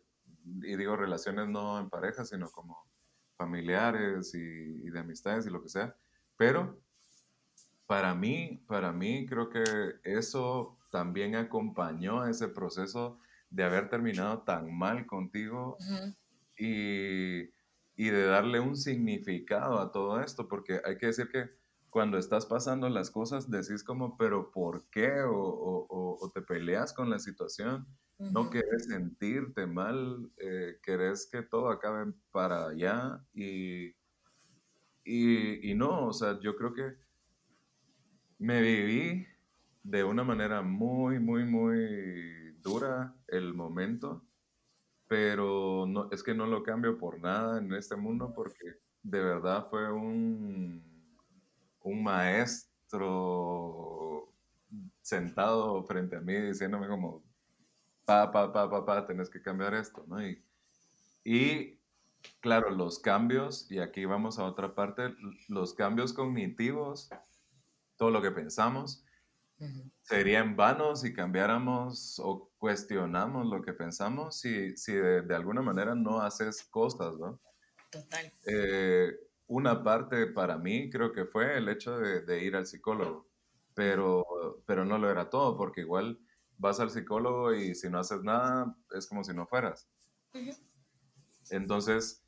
y 0.45 0.77
digo 0.77 0.97
relaciones 0.97 1.49
no 1.49 1.79
en 1.79 1.89
pareja, 1.89 2.25
sino 2.25 2.51
como 2.51 2.91
familiares 3.37 4.35
y, 4.35 4.87
y, 4.87 4.91
de 4.91 4.99
amistades 4.99 5.47
y 5.47 5.51
lo 5.51 5.63
que 5.63 5.69
sea, 5.69 5.97
pero 6.37 6.81
para 7.87 8.15
mí, 8.15 8.65
para 8.67 8.93
mí 8.93 9.27
creo 9.27 9.49
que 9.49 9.65
eso 10.05 10.79
también 10.91 11.37
acompañó 11.37 12.27
ese 12.27 12.49
proceso 12.49 13.19
de 13.51 13.65
haber 13.65 13.89
terminado 13.89 14.43
tan 14.43 14.77
mal 14.77 15.07
contigo 15.07 15.77
y, 16.59 17.43
y 17.95 18.11
de 18.11 18.25
darle 18.25 18.61
un 18.61 18.77
significado 18.77 19.79
a 19.79 19.93
todo 19.93 20.21
esto, 20.21 20.49
porque 20.49 20.81
hay 20.85 20.97
que 20.97 21.07
decir 21.07 21.29
que 21.29 21.51
cuando 21.93 22.17
estás 22.17 22.47
pasando 22.47 22.89
las 22.89 23.11
cosas 23.11 23.51
decís 23.51 23.85
como, 23.85 24.17
pero 24.17 24.51
¿por 24.51 24.89
qué? 24.89 25.21
O, 25.21 25.37
o, 25.37 26.19
o 26.19 26.31
te 26.31 26.41
peleas 26.41 26.95
con 26.95 27.11
la 27.11 27.19
situación, 27.19 27.87
no 28.19 28.49
querés 28.49 28.87
sentirte 28.87 29.67
mal, 29.67 30.33
eh, 30.39 30.79
querés 30.83 31.29
que 31.31 31.43
todo 31.43 31.69
acabe 31.69 32.15
para 32.31 32.69
allá 32.69 33.23
y, 33.35 33.89
y, 35.05 35.71
y, 35.71 35.75
no, 35.75 36.07
o 36.07 36.13
sea, 36.15 36.41
yo 36.41 36.57
creo 36.57 36.73
que 36.73 36.97
me 38.39 38.63
viví 38.63 39.27
de 39.83 40.03
una 40.03 40.25
manera 40.25 40.63
muy, 40.63 41.19
muy, 41.19 41.45
muy 41.45 42.55
dura 42.63 43.15
el 43.29 43.53
momento, 43.53 44.25
pero 45.09 45.85
no, 45.87 46.09
es 46.11 46.23
que 46.23 46.33
no 46.35 46.47
lo 46.47 46.63
cambio 46.63 46.97
por 46.97 47.21
nada 47.21 47.59
en 47.59 47.75
este 47.75 47.97
mundo 47.97 48.33
porque 48.35 48.77
de 49.03 49.21
verdad 49.21 49.67
fue 49.69 49.93
un 49.93 50.92
un 51.85 52.03
maestro 52.03 52.73
sentado 55.01 55.83
frente 55.85 56.17
a 56.17 56.21
mí 56.21 56.35
diciéndome 56.35 56.89
como, 56.89 57.23
pa, 58.05 58.31
pa, 58.31 58.53
pa, 58.53 58.71
pa, 58.71 58.85
pa, 58.85 59.07
tenés 59.07 59.29
que 59.29 59.43
cambiar 59.43 59.75
esto, 59.75 60.05
¿no? 60.07 60.25
Y, 60.25 60.45
y 61.25 61.79
claro, 62.41 62.71
los 62.71 62.99
cambios, 62.99 63.71
y 63.71 63.79
aquí 63.81 64.05
vamos 64.05 64.39
a 64.39 64.45
otra 64.45 64.75
parte, 64.75 65.15
los 65.49 65.75
cambios 65.75 66.13
cognitivos, 66.13 67.11
todo 67.97 68.11
lo 68.11 68.23
que 68.23 68.31
pensamos, 68.31 69.05
serían 70.03 70.57
vanos 70.57 71.03
si 71.03 71.13
cambiáramos 71.15 72.19
o 72.19 72.51
cuestionamos 72.59 73.47
lo 73.47 73.63
que 73.63 73.73
pensamos 73.73 74.41
si, 74.41 74.77
si 74.77 74.93
de, 74.93 75.23
de, 75.23 75.35
alguna 75.37 75.63
manera 75.63 75.95
no 75.95 76.21
haces 76.21 76.65
cosas, 76.65 77.15
¿no? 77.17 77.41
Total. 77.89 78.33
Eh, 78.47 79.13
una 79.53 79.83
parte 79.83 80.27
para 80.29 80.57
mí 80.57 80.89
creo 80.89 81.13
que 81.13 81.27
fue 81.27 81.59
el 81.59 81.69
hecho 81.69 81.99
de, 81.99 82.43
ir 82.43 82.57
al 82.57 82.67
psicólogo, 82.67 83.29
pero, 83.75 84.25
pero 84.65 84.87
no 84.87 84.97
lo 84.97 85.11
era 85.11 85.29
todo, 85.29 85.59
porque 85.59 85.83
igual 85.83 86.19
vas 86.57 86.81
al 86.81 86.89
psicólogo 86.89 87.53
y 87.53 87.75
si 87.75 87.91
no 87.91 87.99
haces 87.99 88.23
nada 88.23 88.75
es 88.97 89.07
como 89.07 89.23
si 89.23 89.35
no 89.35 89.47
fueras. 89.47 89.91
Entonces, 91.51 92.25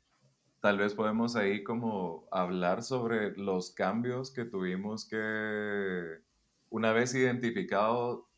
tal 0.61 0.77
vez 0.77 0.93
podemos 0.93 1.35
ahí 1.35 1.63
como 1.63 2.27
hablar 2.31 2.83
sobre 2.83 3.35
los 3.35 3.71
cambios 3.71 4.31
que 4.31 4.45
tuvimos 4.45 5.07
que, 5.07 6.19
una 6.69 6.93
vez 6.93 7.15
identificado, 7.15 8.29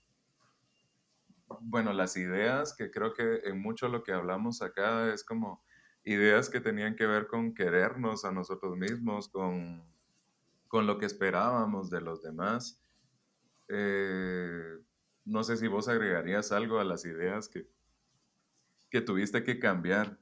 bueno, 1.59 1.91
las 1.91 2.15
ideas, 2.15 2.73
que 2.73 2.89
creo 2.89 3.13
que 3.13 3.41
en 3.43 3.61
mucho 3.61 3.89
lo 3.89 4.03
que 4.03 4.13
hablamos 4.13 4.61
acá 4.61 5.13
es 5.13 5.25
como 5.25 5.61
ideas 6.07 6.49
que 6.49 6.61
tenían 6.61 6.95
que 6.95 7.05
ver 7.05 7.27
con 7.27 7.53
querernos 7.53 8.23
a 8.23 8.31
nosotros 8.31 8.77
mismos, 8.77 9.27
con, 9.27 9.83
con 10.67 10.87
lo 10.87 10.97
que 10.97 11.05
esperábamos 11.05 11.89
de 11.89 12.01
los 12.01 12.23
demás. 12.23 12.81
Eh, 13.67 14.77
no 15.25 15.43
sé 15.43 15.57
si 15.57 15.67
vos 15.67 15.89
agregarías 15.89 16.53
algo 16.53 16.79
a 16.79 16.85
las 16.85 17.03
ideas 17.03 17.49
que, 17.49 17.67
que 18.89 19.01
tuviste 19.01 19.43
que 19.43 19.59
cambiar. 19.59 20.17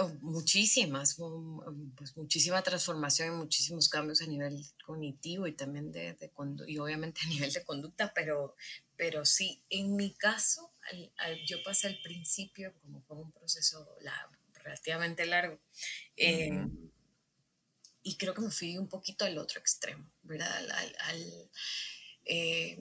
Oh, 0.00 0.08
muchísimas, 0.22 1.16
pues 1.96 2.16
muchísima 2.16 2.62
transformación 2.62 3.28
y 3.28 3.36
muchísimos 3.36 3.88
cambios 3.88 4.20
a 4.22 4.26
nivel 4.26 4.60
cognitivo 4.84 5.46
y 5.46 5.52
también 5.52 5.92
de, 5.92 6.14
de 6.14 6.32
y 6.66 6.78
obviamente 6.78 7.20
a 7.24 7.28
nivel 7.28 7.52
de 7.52 7.64
conducta, 7.64 8.12
pero, 8.14 8.56
pero 8.96 9.24
sí, 9.24 9.62
en 9.70 9.94
mi 9.94 10.12
caso, 10.14 10.72
yo 11.46 11.62
pasé 11.62 11.88
al 11.88 12.00
principio, 12.02 12.74
como 12.80 13.02
fue 13.02 13.18
un 13.18 13.30
proceso 13.30 13.88
relativamente 14.54 15.26
largo, 15.26 15.60
eh, 16.16 16.66
y 18.02 18.16
creo 18.16 18.34
que 18.34 18.40
me 18.40 18.50
fui 18.50 18.78
un 18.78 18.88
poquito 18.88 19.24
al 19.24 19.38
otro 19.38 19.60
extremo, 19.60 20.10
¿verdad? 20.22 20.50
Al, 21.08 21.50
eh, 22.24 22.78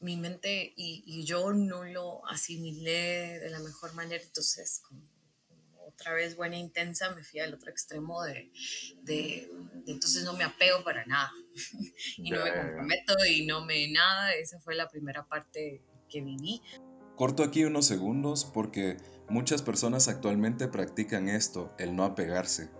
mi 0.00 0.16
mente 0.16 0.72
y, 0.76 1.04
y, 1.06 1.24
yo 1.24 1.52
no 1.52 1.84
lo 1.84 2.26
asimilé 2.26 3.38
de 3.38 3.50
la 3.50 3.60
mejor 3.60 3.94
manera, 3.94 4.22
entonces 4.22 4.80
como 4.80 5.13
otra 5.94 6.12
vez 6.12 6.36
buena 6.36 6.56
intensa, 6.56 7.14
me 7.14 7.22
fui 7.22 7.40
al 7.40 7.54
otro 7.54 7.70
extremo 7.70 8.22
de, 8.24 8.50
de, 9.02 9.48
entonces 9.86 10.24
no 10.24 10.34
me 10.34 10.44
apego 10.44 10.82
para 10.84 11.06
nada 11.06 11.32
y 12.18 12.30
no 12.30 12.44
me 12.44 12.52
comprometo 12.52 13.14
y 13.30 13.46
no 13.46 13.64
me 13.64 13.88
nada. 13.90 14.32
Esa 14.32 14.60
fue 14.60 14.74
la 14.74 14.88
primera 14.88 15.26
parte 15.26 15.82
que 16.08 16.20
viví. 16.20 16.60
Corto 17.16 17.44
aquí 17.44 17.64
unos 17.64 17.86
segundos 17.86 18.44
porque 18.44 18.96
muchas 19.28 19.62
personas 19.62 20.08
actualmente 20.08 20.68
practican 20.68 21.28
esto, 21.28 21.72
el 21.78 21.94
no 21.94 22.04
apegarse. 22.04 22.70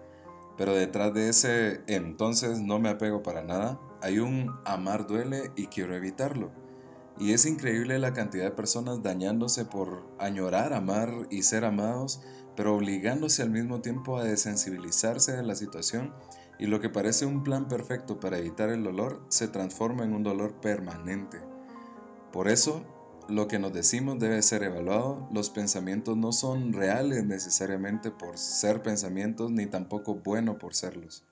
Pero 0.56 0.75
detrás 0.75 1.14
de 1.14 1.28
ese 1.28 1.80
entonces 1.87 2.61
no 2.61 2.78
me 2.78 2.88
apego 2.88 3.23
para 3.23 3.42
nada, 3.42 3.80
hay 4.02 4.18
un 4.18 4.52
amar 4.64 5.06
duele 5.06 5.50
y 5.56 5.66
quiero 5.66 5.94
evitarlo. 5.94 6.52
Y 7.18 7.33
es 7.33 7.47
increíble 7.47 7.99
la 8.00 8.12
cantidad 8.12 8.44
de 8.44 8.50
personas 8.50 9.02
dañándose 9.02 9.64
por 9.64 10.04
añorar, 10.18 10.73
amar 10.73 11.12
y 11.30 11.42
ser 11.42 11.64
amados 11.64 12.21
pero 12.56 12.75
obligándose 12.75 13.42
al 13.42 13.50
mismo 13.50 13.80
tiempo 13.80 14.18
a 14.18 14.25
desensibilizarse 14.25 15.32
de 15.37 15.42
la 15.42 15.54
situación 15.54 16.14
y 16.58 16.66
lo 16.66 16.80
que 16.80 16.88
parece 16.88 17.26
un 17.26 17.42
plan 17.42 17.68
perfecto 17.68 18.20
para 18.20 18.38
evitar 18.38 18.70
el 18.70 18.84
dolor 18.84 19.25
se 19.28 19.49
transforma 19.49 20.04
en 20.04 20.14
un 20.14 20.23
dolor 20.23 20.61
permanente. 20.61 21.40
Por 22.32 22.49
eso, 22.49 22.84
lo 23.28 23.49
que 23.49 23.58
nos 23.58 23.73
decimos 23.73 24.18
debe 24.18 24.42
ser 24.42 24.62
evaluado, 24.62 25.28
los 25.32 25.50
pensamientos 25.50 26.16
no 26.16 26.32
son 26.32 26.73
reales 26.73 27.25
necesariamente 27.25 28.11
por 28.11 28.38
ser 28.38 28.82
pensamientos 28.82 29.50
ni 29.50 29.66
tampoco 29.66 30.16
bueno 30.16 30.58
por 30.58 30.75
serlos. 30.75 31.25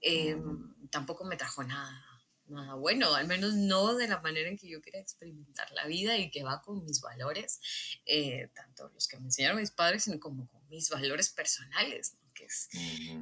Em, 0.00 0.74
tampoco 0.90 1.24
me 1.24 1.36
trajo 1.36 1.62
nada 1.64 2.07
nada 2.50 2.74
bueno, 2.74 3.14
al 3.14 3.26
menos 3.26 3.54
no 3.54 3.94
de 3.94 4.08
la 4.08 4.20
manera 4.20 4.48
en 4.48 4.56
que 4.56 4.68
yo 4.68 4.80
quería 4.80 5.00
experimentar 5.00 5.70
la 5.72 5.86
vida 5.86 6.16
y 6.16 6.30
que 6.30 6.42
va 6.42 6.62
con 6.62 6.84
mis 6.84 7.00
valores, 7.00 7.60
eh, 8.06 8.50
tanto 8.54 8.88
los 8.94 9.08
que 9.08 9.18
me 9.18 9.26
enseñaron 9.26 9.60
mis 9.60 9.70
padres, 9.70 10.04
sino 10.04 10.18
como 10.20 10.48
con 10.48 10.66
mis 10.68 10.90
valores 10.90 11.30
personales, 11.30 12.16
que, 12.34 12.44
es, 12.44 12.68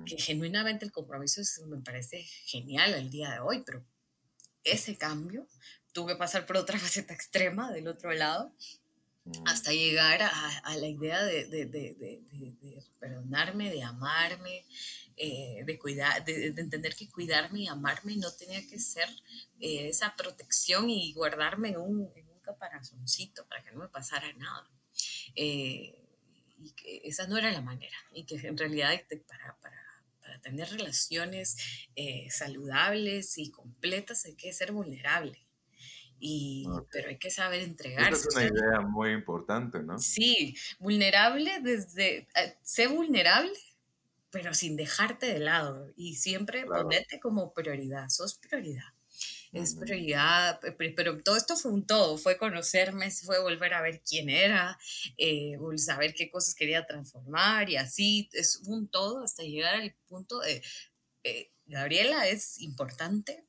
que 0.04 0.18
genuinamente 0.18 0.84
el 0.84 0.92
compromiso 0.92 1.40
me 1.66 1.78
parece 1.78 2.22
genial 2.22 2.94
al 2.94 3.10
día 3.10 3.30
de 3.32 3.40
hoy, 3.40 3.62
pero 3.64 3.84
ese 4.64 4.96
cambio 4.96 5.46
tuve 5.92 6.12
que 6.12 6.18
pasar 6.18 6.44
por 6.46 6.56
otra 6.56 6.78
faceta 6.78 7.14
extrema 7.14 7.72
del 7.72 7.88
otro 7.88 8.12
lado 8.12 8.52
hasta 9.44 9.72
llegar 9.72 10.22
a, 10.22 10.76
la 10.76 10.86
idea 10.86 11.22
de, 11.24 11.46
de, 11.46 11.66
de, 11.66 11.94
de, 11.94 12.82
perdonarme, 13.00 13.70
de 13.70 13.82
amarme, 13.82 14.64
eh, 15.18 15.62
de, 15.64 15.78
cuidar, 15.78 16.22
de, 16.26 16.48
entender 16.48 16.94
que 16.94 17.08
cuidarme 17.08 17.60
y 17.60 17.68
amarme 17.68 18.16
no 18.16 18.30
tenía 18.32 18.60
que 18.66 18.78
ser 18.78 19.08
eh, 19.58 19.88
esa 19.88 20.14
protección 20.14 20.90
y 20.90 21.14
guardarme 21.14 21.70
en 21.70 21.78
un, 21.78 22.10
en 22.14 22.28
un, 22.28 22.40
caparazoncito 22.40 23.44
para 23.48 23.62
que 23.64 23.72
no 23.72 23.80
me 23.80 23.88
pasara 23.88 24.30
nada. 24.34 24.70
Eh, 25.34 25.98
y 26.58 26.70
que 26.72 27.00
esa 27.04 27.26
no 27.26 27.38
era 27.38 27.50
la 27.50 27.62
manera. 27.62 27.96
Y 28.12 28.24
que 28.24 28.36
en 28.36 28.56
realidad 28.56 28.92
para, 29.26 29.56
para, 29.60 29.82
para 30.20 30.40
tener 30.42 30.68
relaciones 30.68 31.56
saludables 32.30 33.36
y 33.38 33.50
completas 33.50 34.26
hay 34.26 34.36
que 34.36 34.52
ser 34.52 34.70
vulnerable. 34.70 35.44
Y, 36.20 36.66
Pero 36.92 37.08
hay 37.08 37.18
que 37.18 37.30
saber 37.30 37.62
entregarse. 37.62 38.28
Esa 38.28 38.28
es 38.28 38.50
una 38.50 38.60
idea 38.60 38.80
muy 38.80 39.10
importante, 39.10 39.82
¿no? 39.82 39.98
Sí, 39.98 40.56
vulnerable 40.78 41.60
desde... 41.62 42.28
sé 42.62 42.86
vulnerable 42.86 43.58
pero 44.36 44.52
sin 44.52 44.76
dejarte 44.76 45.32
de 45.32 45.38
lado 45.38 45.90
y 45.96 46.16
siempre 46.16 46.66
ponerte 46.66 47.18
como 47.20 47.54
prioridad, 47.54 48.10
sos 48.10 48.34
prioridad. 48.36 48.84
Es 49.50 49.74
prioridad, 49.74 50.60
pero 50.94 51.16
todo 51.22 51.38
esto 51.38 51.56
fue 51.56 51.72
un 51.72 51.86
todo, 51.86 52.18
fue 52.18 52.36
conocerme, 52.36 53.10
fue 53.10 53.40
volver 53.40 53.72
a 53.72 53.80
ver 53.80 54.02
quién 54.06 54.28
era, 54.28 54.78
eh, 55.16 55.56
saber 55.76 56.12
qué 56.12 56.30
cosas 56.30 56.54
quería 56.54 56.84
transformar 56.84 57.70
y 57.70 57.76
así, 57.76 58.28
es 58.34 58.60
un 58.66 58.88
todo 58.88 59.22
hasta 59.24 59.42
llegar 59.42 59.76
al 59.76 59.94
punto 60.06 60.40
de, 60.40 60.62
eh, 61.24 61.50
Gabriela 61.64 62.28
es 62.28 62.60
importante, 62.60 63.46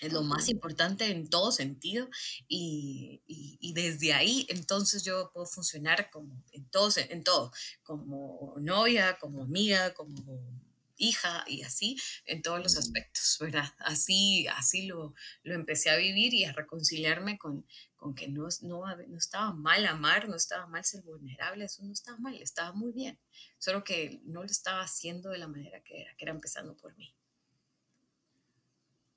es 0.00 0.12
lo 0.12 0.22
más 0.22 0.48
importante 0.48 1.06
en 1.06 1.28
todo 1.28 1.52
sentido 1.52 2.08
y, 2.48 3.22
y, 3.26 3.72
desde 3.72 4.12
ahí 4.12 4.46
entonces 4.48 5.04
yo 5.04 5.30
puedo 5.32 5.46
funcionar 5.46 6.10
como 6.10 6.42
en 6.52 6.68
todo, 6.70 6.90
en 6.96 7.22
todo, 7.22 7.52
como 7.82 8.54
novia, 8.58 9.18
como 9.18 9.42
amiga, 9.42 9.94
como 9.94 10.60
hija 11.00 11.44
y 11.46 11.62
así 11.62 11.96
en 12.26 12.42
todos 12.42 12.62
los 12.62 12.76
aspectos, 12.76 13.38
¿verdad? 13.40 13.72
Así, 13.78 14.46
así 14.48 14.86
lo, 14.86 15.14
lo 15.42 15.54
empecé 15.54 15.90
a 15.90 15.96
vivir 15.96 16.34
y 16.34 16.44
a 16.44 16.52
reconciliarme 16.52 17.38
con, 17.38 17.66
con 17.96 18.14
que 18.14 18.28
no, 18.28 18.48
no, 18.62 18.96
no 18.96 19.18
estaba 19.18 19.52
mal 19.52 19.86
amar, 19.86 20.28
no 20.28 20.36
estaba 20.36 20.66
mal 20.66 20.84
ser 20.84 21.02
vulnerable, 21.02 21.64
eso 21.64 21.82
no 21.82 21.92
estaba 21.92 22.18
mal, 22.18 22.34
estaba 22.40 22.72
muy 22.72 22.92
bien, 22.92 23.18
solo 23.58 23.82
que 23.82 24.20
no 24.24 24.42
lo 24.42 24.50
estaba 24.50 24.82
haciendo 24.82 25.30
de 25.30 25.38
la 25.38 25.48
manera 25.48 25.82
que 25.82 26.02
era, 26.02 26.14
que 26.16 26.24
era 26.24 26.32
empezando 26.32 26.76
por 26.76 26.96
mí. 26.96 27.14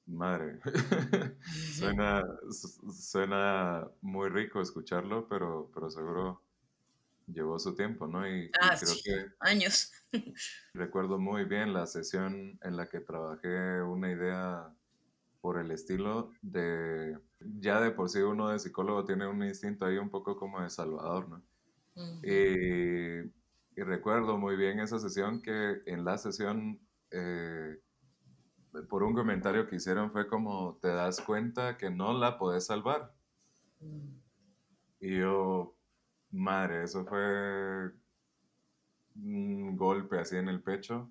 Madre, 0.05 0.59
suena, 1.73 2.23
suena 2.51 3.87
muy 4.01 4.29
rico 4.29 4.61
escucharlo, 4.61 5.27
pero, 5.29 5.71
pero 5.73 5.89
seguro 5.89 6.41
llevó 7.27 7.57
su 7.57 7.73
tiempo, 7.73 8.07
¿no? 8.07 8.27
Y, 8.27 8.51
ah, 8.59 8.75
creo 8.79 8.95
que 9.03 9.33
años. 9.39 9.91
recuerdo 10.73 11.19
muy 11.19 11.45
bien 11.45 11.73
la 11.73 11.87
sesión 11.87 12.59
en 12.61 12.77
la 12.77 12.87
que 12.87 12.99
trabajé 12.99 13.81
una 13.81 14.11
idea 14.11 14.73
por 15.41 15.59
el 15.59 15.71
estilo 15.71 16.31
de, 16.41 17.17
ya 17.59 17.81
de 17.81 17.91
por 17.91 18.09
sí 18.09 18.19
uno 18.19 18.49
de 18.49 18.59
psicólogo 18.59 19.05
tiene 19.05 19.27
un 19.27 19.43
instinto 19.43 19.85
ahí 19.85 19.97
un 19.97 20.09
poco 20.09 20.37
como 20.37 20.61
de 20.61 20.69
salvador, 20.69 21.29
¿no? 21.29 21.43
y, 22.23 23.29
recuerdo 23.75 24.37
muy 24.37 24.55
bien 24.55 24.79
esa 24.79 24.99
sesión 24.99 25.41
que 25.41 25.81
en 25.85 26.05
la 26.05 26.17
sesión, 26.17 26.79
eh, 27.11 27.79
por 28.89 29.03
un 29.03 29.13
comentario 29.13 29.67
que 29.67 29.75
hicieron 29.77 30.11
fue 30.11 30.27
como, 30.27 30.77
te 30.81 30.89
das 30.89 31.21
cuenta 31.21 31.77
que 31.77 31.89
no 31.89 32.13
la 32.13 32.37
puedes 32.37 32.65
salvar. 32.65 33.13
Mm. 33.79 34.09
Y 34.99 35.19
yo, 35.19 35.75
Madre, 36.31 36.83
eso 36.83 37.05
fue 37.05 37.91
un 39.15 39.77
golpe 39.77 40.19
así 40.19 40.37
en 40.37 40.49
el 40.49 40.61
pecho. 40.61 41.09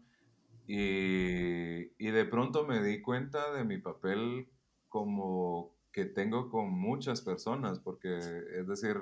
Y, 0.66 1.92
y, 1.99 2.11
de 2.11 2.25
pronto 2.25 2.66
me 2.66 2.83
di 2.83 3.02
cuenta 3.02 3.52
de 3.52 3.64
mi 3.64 3.78
papel 3.78 4.49
como 4.88 5.75
que 5.92 6.04
tengo 6.04 6.50
con 6.50 6.71
muchas 6.71 7.21
personas, 7.21 7.81
porque 7.81 8.16
es 8.16 8.66
decir, 8.66 8.97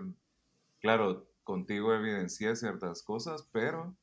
claro, 0.81 1.29
contigo 1.45 1.95
evidencié 1.95 2.57
ciertas 2.57 3.03
cosas, 3.03 3.49
pero 3.53 3.95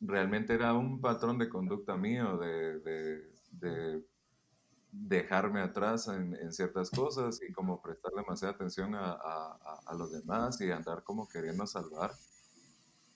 realmente 0.00 0.54
era 0.54 0.74
un 0.74 1.00
patrón 1.00 1.38
de 1.38 1.48
conducta 1.48 1.96
mío, 1.96 2.38
de, 2.38 2.80
de, 2.80 3.29
de 3.50 4.04
dejarme 4.92 5.60
atrás 5.60 6.08
en, 6.08 6.52
ciertas 6.52 6.90
cosas 6.90 7.40
y 7.42 7.52
como 7.52 7.80
prestar 7.80 8.12
demasiada 8.12 8.54
atención 8.54 8.94
a, 8.94 9.12
a, 9.12 9.94
los 9.96 10.10
demás 10.12 10.60
y 10.60 10.70
andar 10.70 11.04
como 11.04 11.28
queriendo 11.28 11.66
salvar. 11.66 12.12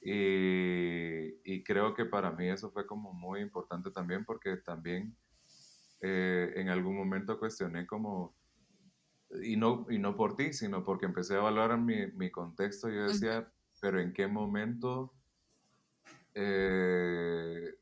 Y, 0.01 1.35
y, 1.45 1.65
creo 1.65 1.95
que 1.95 2.05
para 2.05 2.31
mí 2.31 2.49
eso 2.49 2.71
fue 2.71 2.87
como 2.87 3.13
muy 3.15 3.41
importante 3.41 3.91
también 3.91 4.25
porque 4.25 4.59
también 4.59 5.17
eh, 6.01 6.53
en 6.57 6.69
algún 6.69 6.95
momento 6.95 7.39
cuestioné 7.39 7.87
como, 7.87 8.37
y 9.43 9.57
no, 9.57 9.87
y 9.89 9.99
no 9.99 10.15
por 10.15 10.37
ti, 10.37 10.53
sino 10.53 10.85
porque 10.85 11.07
empecé 11.07 11.35
a 11.35 11.39
evaluar 11.39 11.79
mi, 11.79 12.09
mi 12.13 12.31
contexto, 12.31 12.91
yo 12.91 13.05
decía, 13.05 13.51
pero 13.81 13.99
en 13.99 14.13
qué 14.13 14.27
momento 14.27 15.15
eh, 16.35 17.75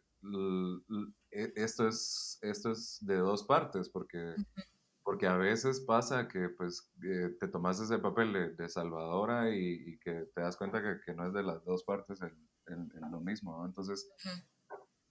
esto 1.57 1.89
es, 1.89 2.39
esto 2.43 2.73
es 2.73 2.99
de 3.03 3.17
dos 3.17 3.45
partes, 3.45 3.89
porque, 3.89 4.35
porque 5.03 5.27
a 5.27 5.37
veces 5.37 5.81
pasa 5.81 6.29
que 6.29 6.49
pues 6.51 6.91
eh, 7.05 7.37
te 7.39 7.49
tomas 7.49 7.81
ese 7.81 7.99
papel 7.99 8.57
de, 8.57 8.69
salvadora 8.69 9.55
y, 9.55 9.99
que 9.99 10.27
te 10.35 10.41
das 10.41 10.57
cuenta 10.57 10.83
que, 10.83 11.01
que, 11.05 11.15
no 11.15 11.27
es 11.27 11.33
de 11.33 11.43
las 11.43 11.65
dos 11.65 11.85
partes 11.85 12.21
en, 12.23 12.89
lo 13.11 13.21
mismo, 13.21 13.67
Entonces, 13.67 14.11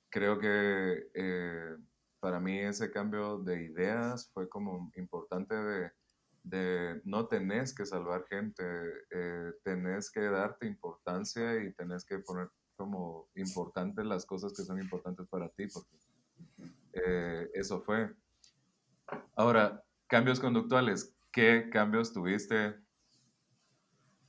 creo 0.09 0.39
que 0.39 1.09
eh, 1.13 1.77
para 2.19 2.39
mí 2.39 2.59
ese 2.59 2.91
cambio 2.91 3.39
de 3.39 3.63
ideas 3.63 4.31
fue 4.33 4.47
como 4.49 4.91
importante 4.95 5.53
de, 5.55 5.91
de 6.43 7.01
no 7.03 7.27
tenés 7.27 7.73
que 7.73 7.85
salvar 7.85 8.25
gente, 8.27 8.63
eh, 9.11 9.53
tenés 9.63 10.11
que 10.11 10.21
darte 10.21 10.65
importancia 10.65 11.63
y 11.63 11.73
tenés 11.73 12.05
que 12.05 12.19
poner 12.19 12.49
como 12.75 13.29
importantes 13.35 14.05
las 14.05 14.25
cosas 14.25 14.53
que 14.53 14.63
son 14.63 14.79
importantes 14.79 15.27
para 15.27 15.49
ti, 15.49 15.67
porque 15.67 15.97
eh, 16.93 17.49
eso 17.53 17.81
fue. 17.81 18.11
Ahora, 19.35 19.83
cambios 20.07 20.39
conductuales. 20.39 21.15
¿Qué 21.31 21.69
cambios 21.71 22.13
tuviste? 22.13 22.75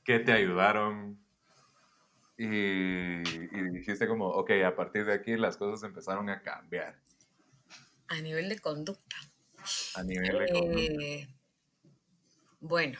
¿Qué 0.03 0.19
te 0.19 0.31
ayudaron? 0.31 1.19
Y, 2.37 3.17
dijiste 3.71 4.07
como, 4.07 4.27
ok, 4.27 4.51
a 4.65 4.75
partir 4.75 5.05
de 5.05 5.13
aquí 5.13 5.37
las 5.37 5.57
cosas 5.57 5.87
empezaron 5.87 6.29
a 6.29 6.41
cambiar. 6.41 6.99
A 8.07 8.19
nivel 8.21 8.49
de 8.49 8.59
conducta. 8.59 9.15
A 9.95 10.03
nivel 10.03 10.39
de 10.39 10.49
conducta. 10.51 10.81
Eh, 10.81 11.27
bueno, 12.59 12.97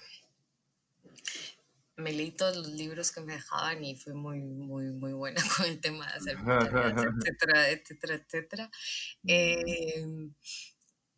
me 1.96 2.12
leí 2.12 2.32
todos 2.32 2.58
los 2.58 2.68
libros 2.68 3.12
que 3.12 3.22
me 3.22 3.34
dejaban 3.34 3.84
y 3.84 3.96
fui 3.96 4.14
muy, 4.14 4.42
muy, 4.42 4.92
muy 4.92 5.14
buena 5.14 5.42
con 5.58 5.66
el 5.66 5.80
tema 5.80 6.08
de 6.08 6.14
hacer 6.14 6.38
etcétera, 6.38 7.70
etcétera, 7.70 8.16
etcétera. 8.16 8.72
Em, 9.26 10.34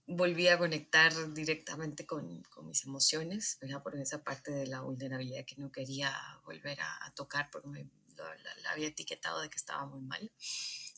volví 0.08 0.48
a 0.48 0.58
conectar 0.58 1.12
directamente 1.34 2.06
con, 2.06 2.44
con 2.44 2.68
mis 2.68 2.86
emociones, 2.86 3.58
¿verdad? 3.62 3.82
Por 3.82 3.96
esa 3.96 4.24
parte 4.24 4.52
de 4.52 4.68
la 4.68 4.82
vulnerabilidad 4.82 5.46
que 5.46 5.56
no 5.58 5.72
quería 5.72 6.14
volver 6.44 6.80
a, 6.82 7.12
tocar 7.16 7.50
porque 7.52 7.68
me, 7.70 7.90
la, 8.18 8.72
había 8.72 8.88
etiquetado 8.88 9.42
de 9.42 9.50
que 9.50 9.58
estaba 9.58 9.86
muy 9.86 10.02
mal 10.02 10.32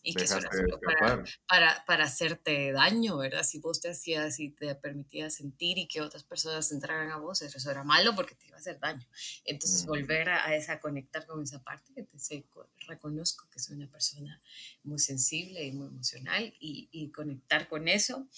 y 0.08 0.14
que 0.14 0.24
eso 0.24 0.38
era 0.38 0.50
solo 0.50 0.80
para, 0.80 1.24
para, 1.50 1.86
para, 1.86 2.06
hacerte 2.06 2.72
daño, 2.72 3.18
¿verdad? 3.18 3.44
Si 3.44 3.60
vos 3.60 3.82
te 3.82 3.90
hacías 3.90 4.40
y 4.40 4.52
te 4.52 4.74
permitías 4.76 5.36
sentir 5.36 5.78
y 5.78 5.86
que 5.86 6.00
otras 6.00 6.24
personas 6.24 6.72
entraran 6.72 7.12
a 7.12 7.18
vos, 7.18 7.42
eso 7.42 7.70
era 7.70 7.84
malo 7.84 8.16
porque 8.16 8.34
te 8.34 8.48
iba 8.48 8.56
a 8.56 8.60
hacer 8.60 8.80
daño. 8.80 9.06
Entonces, 9.44 9.86
volver 9.86 10.30
a, 10.30 10.46
a, 10.46 10.56
esa, 10.56 10.80
conectar 10.80 11.26
con 11.26 11.44
esa 11.44 11.62
parte, 11.62 11.94
que 11.94 12.04
te 12.04 12.46
reconozco 12.88 13.50
que 13.52 13.60
soy 13.60 13.76
una 13.76 13.92
persona 13.92 14.42
muy 14.84 15.00
sensible 15.00 15.66
y 15.66 15.74
muy 15.74 15.88
emocional 15.88 16.54
y, 16.58 16.88
y 16.90 17.12
conectar 17.12 17.68
con 17.68 17.90
eso. 17.90 18.30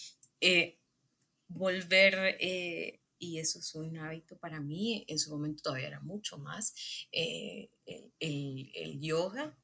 Eh, 0.41 0.79
volver 1.49 2.37
eh, 2.39 2.99
y 3.19 3.37
eso 3.37 3.59
es 3.59 3.75
un 3.75 3.95
hábito 3.97 4.37
para 4.37 4.59
mí, 4.59 5.05
en 5.07 5.19
su 5.19 5.29
momento 5.29 5.61
todavía 5.61 5.89
era 5.89 5.99
mucho 5.99 6.39
más, 6.39 6.73
eh, 7.11 7.69
el, 7.85 8.71
el, 8.73 8.99
yoga 8.99 9.55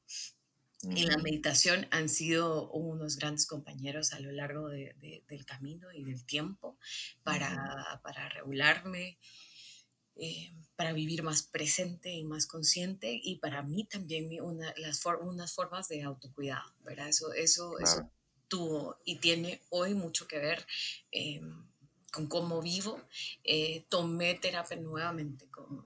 y 0.92 1.06
la 1.06 1.18
meditación 1.18 1.88
han 1.92 2.10
sido 2.10 2.70
unos 2.72 3.18
grandes 3.18 3.46
compañeros 3.46 4.14
a 4.14 4.20
lo 4.20 4.32
largo 4.32 4.70
de, 4.70 5.24
del 5.28 5.46
camino 5.46 5.92
y 5.92 6.04
del 6.04 6.26
tiempo 6.26 6.78
para, 7.24 8.00
para 8.04 8.30
regularme, 8.30 9.18
eh, 10.16 10.52
para 10.76 10.94
vivir 10.94 11.24
más 11.24 11.44
presente 11.44 12.12
y 12.12 12.24
más 12.24 12.48
consciente 12.48 13.20
y 13.22 13.38
para 13.38 13.64
mí 13.64 13.86
también 13.86 14.30
una, 14.42 14.74
las 14.78 15.04
unas 15.22 15.54
formas 15.54 15.88
de 15.88 16.04
autocuidado, 16.04 16.74
¿verdad? 16.84 17.10
Eso, 17.10 17.34
eso, 17.34 17.80
eso 17.80 18.10
tuvo 18.48 18.98
y 19.06 19.18
tiene 19.18 19.62
hoy 19.70 19.94
mucho 19.94 20.28
que 20.28 20.40
ver. 20.40 20.66
Eh, 21.12 21.42
con 22.16 22.28
cómo 22.28 22.62
vivo, 22.62 22.98
eh, 23.44 23.86
tomé 23.90 24.36
terapia 24.36 24.78
nuevamente 24.78 25.50
con, 25.50 25.86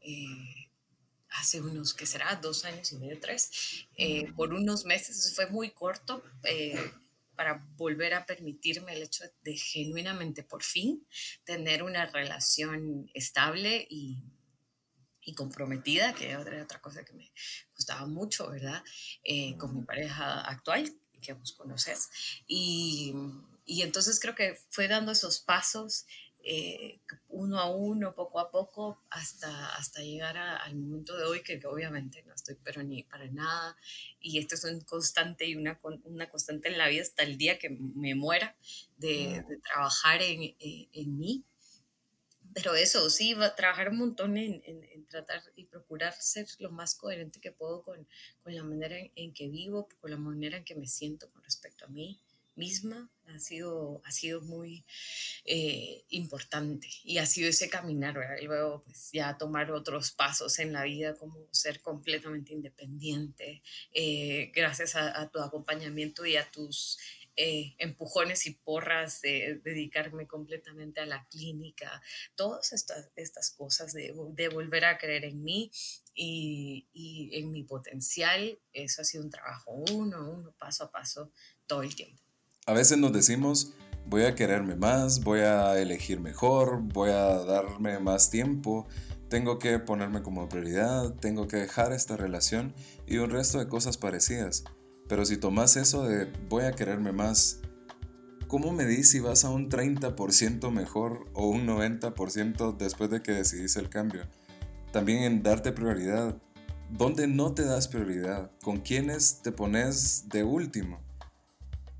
hace 1.32 1.62
unos, 1.62 1.94
que 1.94 2.06
será? 2.06 2.36
Dos 2.36 2.65
años 2.65 2.92
y 2.92 2.98
medio, 2.98 3.20
tres, 3.20 3.88
eh, 3.96 4.32
por 4.34 4.54
unos 4.54 4.86
meses, 4.86 5.34
fue 5.36 5.48
muy 5.48 5.72
corto 5.72 6.24
eh, 6.44 6.92
para 7.36 7.65
volver 7.78 8.13
a 8.13 8.26
permitirme 8.26 8.94
el 8.94 9.04
hecho 9.04 9.24
de 9.42 9.56
genuinamente, 9.56 10.44
por 10.44 10.63
fin, 10.63 11.06
tener 11.44 11.84
una 11.84 12.06
relación 12.08 13.10
estable 13.13 13.88
y, 13.89 14.24
y 15.22 15.34
comprometida, 15.34 16.13
que 16.13 16.30
era 16.30 16.63
otra 16.63 16.82
cosa 16.82 17.06
que 17.06 17.13
me 17.13 17.32
gustaba 17.76 18.06
mucho, 18.08 18.50
¿verdad? 18.50 18.84
Eh, 19.24 19.56
con 19.58 19.76
mi 19.76 19.84
pareja 19.84 20.42
actual, 20.42 20.92
que 21.22 21.34
vos 21.34 21.54
conoces. 21.54 22.10
Y, 22.48 23.13
y 23.65 23.84
entonces 23.84 24.20
creo 24.20 24.36
que 24.36 24.58
fue 24.70 24.88
dando 24.88 25.12
esos 25.12 25.39
pasos 25.39 26.06
eh, 26.41 27.02
uno 27.28 27.60
a 27.60 27.69
uno, 27.69 28.15
poco 28.15 28.39
a 28.39 28.49
poco, 28.49 29.04
hasta, 29.10 29.75
hasta 29.75 30.02
llegar 30.02 30.38
al 30.38 30.75
momento 30.75 31.17
de 31.17 31.25
hoy, 31.25 31.43
que, 31.43 31.60
obviamente 31.65 32.23
no 32.23 32.34
estoy 32.34 32.56
pero 32.63 32.82
ni 32.84 33.04
para 33.04 33.28
nada, 33.28 33.75
y 34.19 34.39
esto 34.39 34.56
es 34.56 34.63
un 34.63 34.82
constante 34.82 35.45
y 35.45 35.56
una, 35.56 35.80
una 36.04 36.30
constante 36.30 36.69
en 36.69 36.78
la 36.78 36.88
vida 36.88 37.02
hasta 37.02 37.23
el 37.23 37.38
día 37.38 37.60
que 37.60 37.69
me 37.69 38.15
muera, 38.15 38.56
de, 38.97 39.43
de 39.47 39.58
trabajar 39.58 40.21
en, 40.21 40.43
eh, 40.43 40.89
en, 40.93 41.17
mí. 41.17 41.43
Pero 42.54 42.73
eso, 42.75 43.10
sí, 43.10 43.34
va 43.34 43.47
a 43.47 43.56
trabajar 43.56 43.89
un 43.89 43.97
montón 43.97 44.38
en, 44.38 44.62
en, 44.65 45.06
tratar 45.06 45.41
y 45.56 45.65
procurar 45.65 46.13
ser 46.13 46.47
lo 46.60 46.71
más 46.71 46.95
coherente 46.95 47.39
que 47.39 47.52
puedo 47.52 47.84
con, 47.84 48.08
con 48.43 48.56
la 48.56 48.63
manera 48.63 48.95
en, 49.15 49.34
que 49.34 49.49
vivo, 49.49 49.88
con 49.99 50.12
la 50.12 50.17
manera 50.17 50.58
en 50.58 50.63
que 50.63 50.75
me 50.75 50.88
siento 50.88 51.32
con 51.32 51.43
respecto 51.43 51.86
a 51.86 51.88
mí 51.89 52.21
misma 52.60 53.10
ha 53.36 53.39
sido, 53.39 54.02
ha 54.06 54.12
sido 54.12 54.41
muy 54.41 54.86
eh, 55.45 56.04
importante 56.10 56.88
y 57.04 57.17
ha 57.17 57.26
sido 57.26 57.50
ese 57.50 57.69
caminar, 57.69 58.15
luego 58.43 58.84
pues 58.84 59.10
ya 59.12 59.38
tomar 59.38 59.72
otros 59.72 60.12
pasos 60.12 60.60
en 60.60 60.74
la 60.74 60.84
vida 60.84 61.15
como 61.15 61.48
ser 61.52 61.82
completamente 61.82 62.54
independiente, 62.54 63.63
eh, 63.93 64.52
gracias 64.54 64.95
a, 64.95 65.30
tu 65.30 65.39
acompañamiento 65.39 66.26
y 66.26 66.38
a 66.38 66.50
tus 66.52 66.98
eh, 67.36 67.76
empujones 67.78 68.45
y 68.48 68.52
porras 68.52 69.22
de 69.22 69.62
dedicarme 69.63 70.28
completamente 70.28 71.00
a 71.00 71.06
la 71.06 71.26
clínica, 71.28 72.02
todas 72.36 72.74
estas, 72.74 73.12
estas 73.15 73.52
cosas 73.52 73.93
de, 73.93 74.12
volver 74.50 74.86
a 74.86 74.98
creer 74.98 75.26
en 75.26 75.43
mí 75.43 75.72
y, 76.13 76.88
y, 76.91 77.38
en 77.39 77.52
mi 77.52 77.63
potencial, 77.63 78.60
eso 78.74 79.02
ha 79.02 79.06
sido 79.06 79.24
un 79.24 79.30
trabajo 79.30 79.72
uno, 79.91 80.30
uno, 80.32 80.52
paso 80.58 80.86
a 80.86 80.91
paso, 80.91 81.32
todo 81.65 81.84
el 81.84 81.95
tiempo. 81.95 82.29
A 82.69 82.73
veces 82.73 82.99
nos 82.99 83.12
decimos, 83.12 83.73
voy 84.05 84.25
a 84.25 84.36
quererme 84.36 84.75
más, 84.75 85.23
voy 85.23 85.39
a 85.39 85.75
elegir 85.82 86.19
mejor, 86.19 86.84
voy 86.84 87.10
a 87.10 87.39
darme 87.39 87.97
más 87.97 88.29
tiempo, 88.29 88.86
tengo 89.27 89.58
que 89.58 89.79
ponerme 89.79 90.21
como 90.21 90.47
prioridad, 90.47 91.15
tengo 91.15 91.47
que 91.47 91.58
dejar 91.58 91.93
esta 91.93 92.15
relación 92.15 92.75
y 93.08 93.17
un 93.17 93.32
resto 93.32 93.58
de 93.58 93.67
cosas 93.67 93.97
parecidas. 93.97 94.65
Pero 95.08 95.25
si 95.25 95.38
tomas 95.38 95.77
eso 95.77 96.03
de 96.03 96.32
voy 96.47 96.65
a 96.65 96.73
quererme 96.73 97.12
más, 97.12 97.60
¿cómo 98.47 98.71
me 98.71 98.84
medís 98.84 99.10
si 99.10 99.19
vas 99.19 99.45
a 99.45 99.49
un 99.49 99.71
30% 99.71 100.69
mejor 100.69 101.25
o 101.34 101.47
un 101.47 101.65
90% 101.65 102.77
después 102.77 103.10
de 103.10 103.23
que 103.23 103.32
decidís 103.32 103.77
el 103.77 103.89
cambio? 103.89 104.27
También 104.91 105.23
en 105.23 105.41
darte 105.41 105.71
prioridad. 105.71 106.38
¿Dónde 106.91 107.25
no 107.25 107.51
te 107.51 107.65
das 107.65 107.88
prioridad? 107.88 108.51
¿Con 108.62 108.82
quiénes 108.82 109.41
te 109.41 109.51
pones 109.51 110.29
de 110.29 110.43
último? 110.43 111.09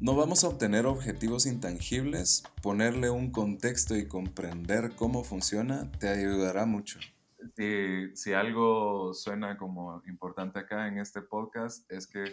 No 0.02 0.16
vamos 0.16 0.46
a 0.46 0.48
obtener 0.48 0.86
objetivos 0.86 1.46
intangibles, 1.46 2.44
ponerle 2.64 3.10
un 3.10 3.32
contexto 3.32 3.98
y 3.98 4.08
comprender 4.08 4.96
cómo 4.96 5.26
funciona 5.26 5.92
te 6.00 6.08
ayudará 6.08 6.66
mucho. 6.66 7.00
Si, 7.58 8.16
si, 8.16 8.32
algo 8.32 9.14
suena 9.14 9.58
como 9.58 10.02
importante 10.08 10.58
acá 10.58 10.88
en 10.88 11.00
este 11.00 11.22
podcast 11.22 11.92
es 11.92 12.08
que 12.08 12.24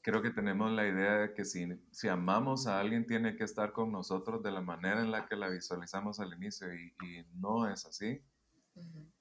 creo 0.00 0.22
que 0.22 0.30
tenemos 0.30 0.72
la 0.72 0.88
idea 0.88 1.18
de 1.18 1.34
que 1.34 1.44
si, 1.44 1.68
si 1.90 2.08
amamos 2.08 2.66
a 2.66 2.80
alguien 2.80 3.06
tiene 3.06 3.36
que 3.36 3.44
estar 3.44 3.72
con 3.72 3.92
nosotros 3.92 4.42
de 4.42 4.50
la 4.50 4.62
manera 4.62 5.02
en 5.02 5.10
la 5.10 5.26
que 5.26 5.36
la 5.36 5.50
visualizamos 5.50 6.18
al 6.18 6.32
inicio 6.32 6.72
y, 6.72 6.94
y 7.04 7.26
no 7.34 7.70
es 7.70 7.84
así. 7.84 8.22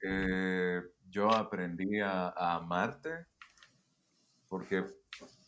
Eh, 0.01 0.81
yo 1.09 1.29
aprendí 1.29 1.99
a, 1.99 2.29
a 2.29 2.55
amarte 2.55 3.25
porque 4.47 4.85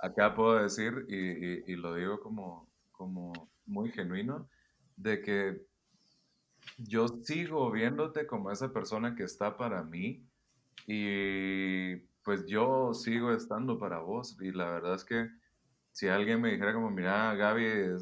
acá 0.01 0.33
puedo 0.33 0.61
decir, 0.61 1.05
y, 1.07 1.71
y, 1.71 1.75
lo 1.75 1.95
digo 1.95 2.19
como, 2.19 2.67
como 2.91 3.51
muy 3.65 3.91
genuino, 3.91 4.49
de 4.97 5.21
que 5.21 5.61
yo 6.77 7.07
sigo 7.07 7.71
viéndote 7.71 8.25
como 8.25 8.51
esa 8.51 8.73
persona 8.73 9.15
que 9.15 9.23
está 9.23 9.57
para 9.57 9.83
mí 9.83 10.25
y 10.87 11.95
pues 12.23 12.45
yo 12.47 12.93
sigo 12.93 13.31
estando 13.31 13.79
para 13.79 13.99
vos. 13.99 14.37
Y 14.41 14.51
la 14.51 14.71
verdad 14.71 14.95
es 14.95 15.05
que 15.05 15.29
si 15.91 16.07
alguien 16.07 16.41
me 16.41 16.51
dijera 16.51 16.73
como, 16.73 16.89
mira, 16.89 17.33
Gaby, 17.35 17.97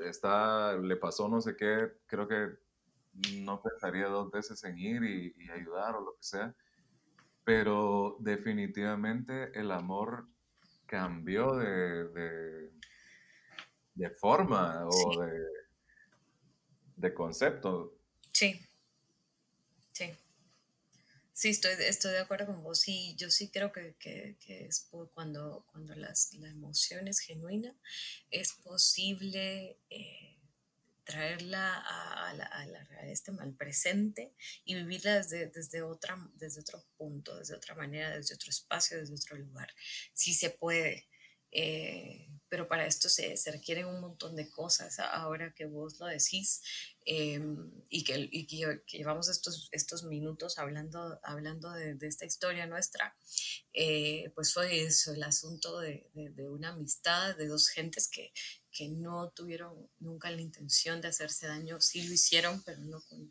está, 0.00 0.76
le 0.76 0.96
pasó 0.96 1.28
no 1.28 1.40
sé 1.40 1.56
qué, 1.56 1.92
creo 2.06 2.26
que 2.26 2.58
no 3.42 3.62
pensaría 3.62 4.06
dos 4.06 4.30
veces 4.30 4.64
en 4.64 4.78
ir 4.78 5.04
y, 5.04 5.34
y 5.38 5.50
ayudar 5.50 5.94
o 5.96 6.00
lo 6.00 6.12
que 6.12 6.22
sea. 6.22 6.54
Pero 7.44 8.16
definitivamente 8.20 9.58
el 9.58 9.70
amor 9.70 10.26
cambió 10.94 11.56
de, 11.56 12.70
de, 13.94 14.10
forma 14.10 14.86
o 14.86 15.20
de, 15.20 15.44
de 16.96 17.12
concepto. 17.12 17.98
Sí, 18.32 18.64
sí. 19.90 20.12
Sí, 21.32 21.48
estoy, 21.48 21.72
estoy 21.80 22.12
de 22.12 22.20
acuerdo 22.20 22.46
con 22.46 22.62
vos. 22.62 22.78
Sí, 22.78 23.16
yo 23.18 23.28
sí 23.28 23.48
creo 23.48 23.72
que, 23.72 23.96
que, 23.98 24.36
es 24.46 24.88
cuando, 25.12 25.66
cuando 25.72 25.96
las, 25.96 26.32
la 26.34 26.48
emoción 26.48 27.08
es 27.08 27.18
genuina, 27.18 27.74
es 28.30 28.52
posible 28.52 29.76
eh, 29.90 30.33
traerla 31.04 31.78
a, 31.78 32.34
la, 32.34 32.46
a, 32.46 33.06
este 33.06 33.32
mal 33.32 33.54
presente 33.54 34.34
y 34.64 34.74
vivirla 34.74 35.16
desde, 35.16 35.48
desde, 35.48 35.82
otra, 35.82 36.16
desde 36.34 36.60
otro 36.60 36.84
punto, 36.96 37.36
desde 37.36 37.54
otra 37.54 37.74
manera, 37.74 38.16
desde 38.16 38.34
otro 38.34 38.50
espacio, 38.50 38.98
desde 38.98 39.14
otro 39.14 39.36
lugar. 39.36 39.68
Sí 40.12 40.34
se 40.34 40.50
puede. 40.50 41.08
Eh, 41.56 42.28
pero 42.48 42.68
para 42.68 42.86
esto 42.86 43.08
se, 43.08 43.36
se, 43.36 43.50
requieren 43.52 43.86
un 43.86 44.00
montón 44.00 44.36
de 44.36 44.48
cosas. 44.50 44.98
Ahora 44.98 45.52
que 45.54 45.66
vos 45.66 45.98
lo 45.98 46.06
decís 46.06 46.62
em, 47.04 47.70
y, 47.88 48.04
que, 48.04 48.28
y 48.30 48.46
que, 48.46 48.82
llevamos 48.96 49.28
estos, 49.28 49.68
estos 49.72 50.04
minutos 50.04 50.58
hablando, 50.58 51.20
hablando 51.22 51.70
de, 51.72 51.94
de 51.94 52.06
esta 52.06 52.24
historia 52.26 52.66
nuestra, 52.66 53.16
eh, 53.72 54.30
pues 54.34 54.52
fue 54.52 54.82
eso, 54.82 55.12
el 55.14 55.22
asunto 55.22 55.80
de, 55.80 56.08
de, 56.12 56.48
una 56.48 56.70
amistad 56.70 57.36
de 57.36 57.48
dos 57.48 57.68
gentes 57.68 58.08
que, 58.08 58.32
que 58.74 58.88
no 58.88 59.30
tuvieron 59.30 59.88
nunca 60.00 60.30
la 60.30 60.42
intención 60.42 61.00
de 61.00 61.08
hacerse 61.08 61.46
daño, 61.46 61.80
sí 61.80 62.06
lo 62.06 62.12
hicieron, 62.12 62.62
pero 62.64 62.80
no 62.80 63.00
con 63.08 63.30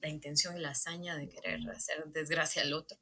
la 0.00 0.08
intención 0.08 0.56
y 0.56 0.60
la 0.60 0.70
hazaña 0.70 1.16
de 1.16 1.28
querer 1.28 1.60
hacer 1.70 2.04
desgracia 2.06 2.62
al 2.62 2.72
otro. 2.72 2.98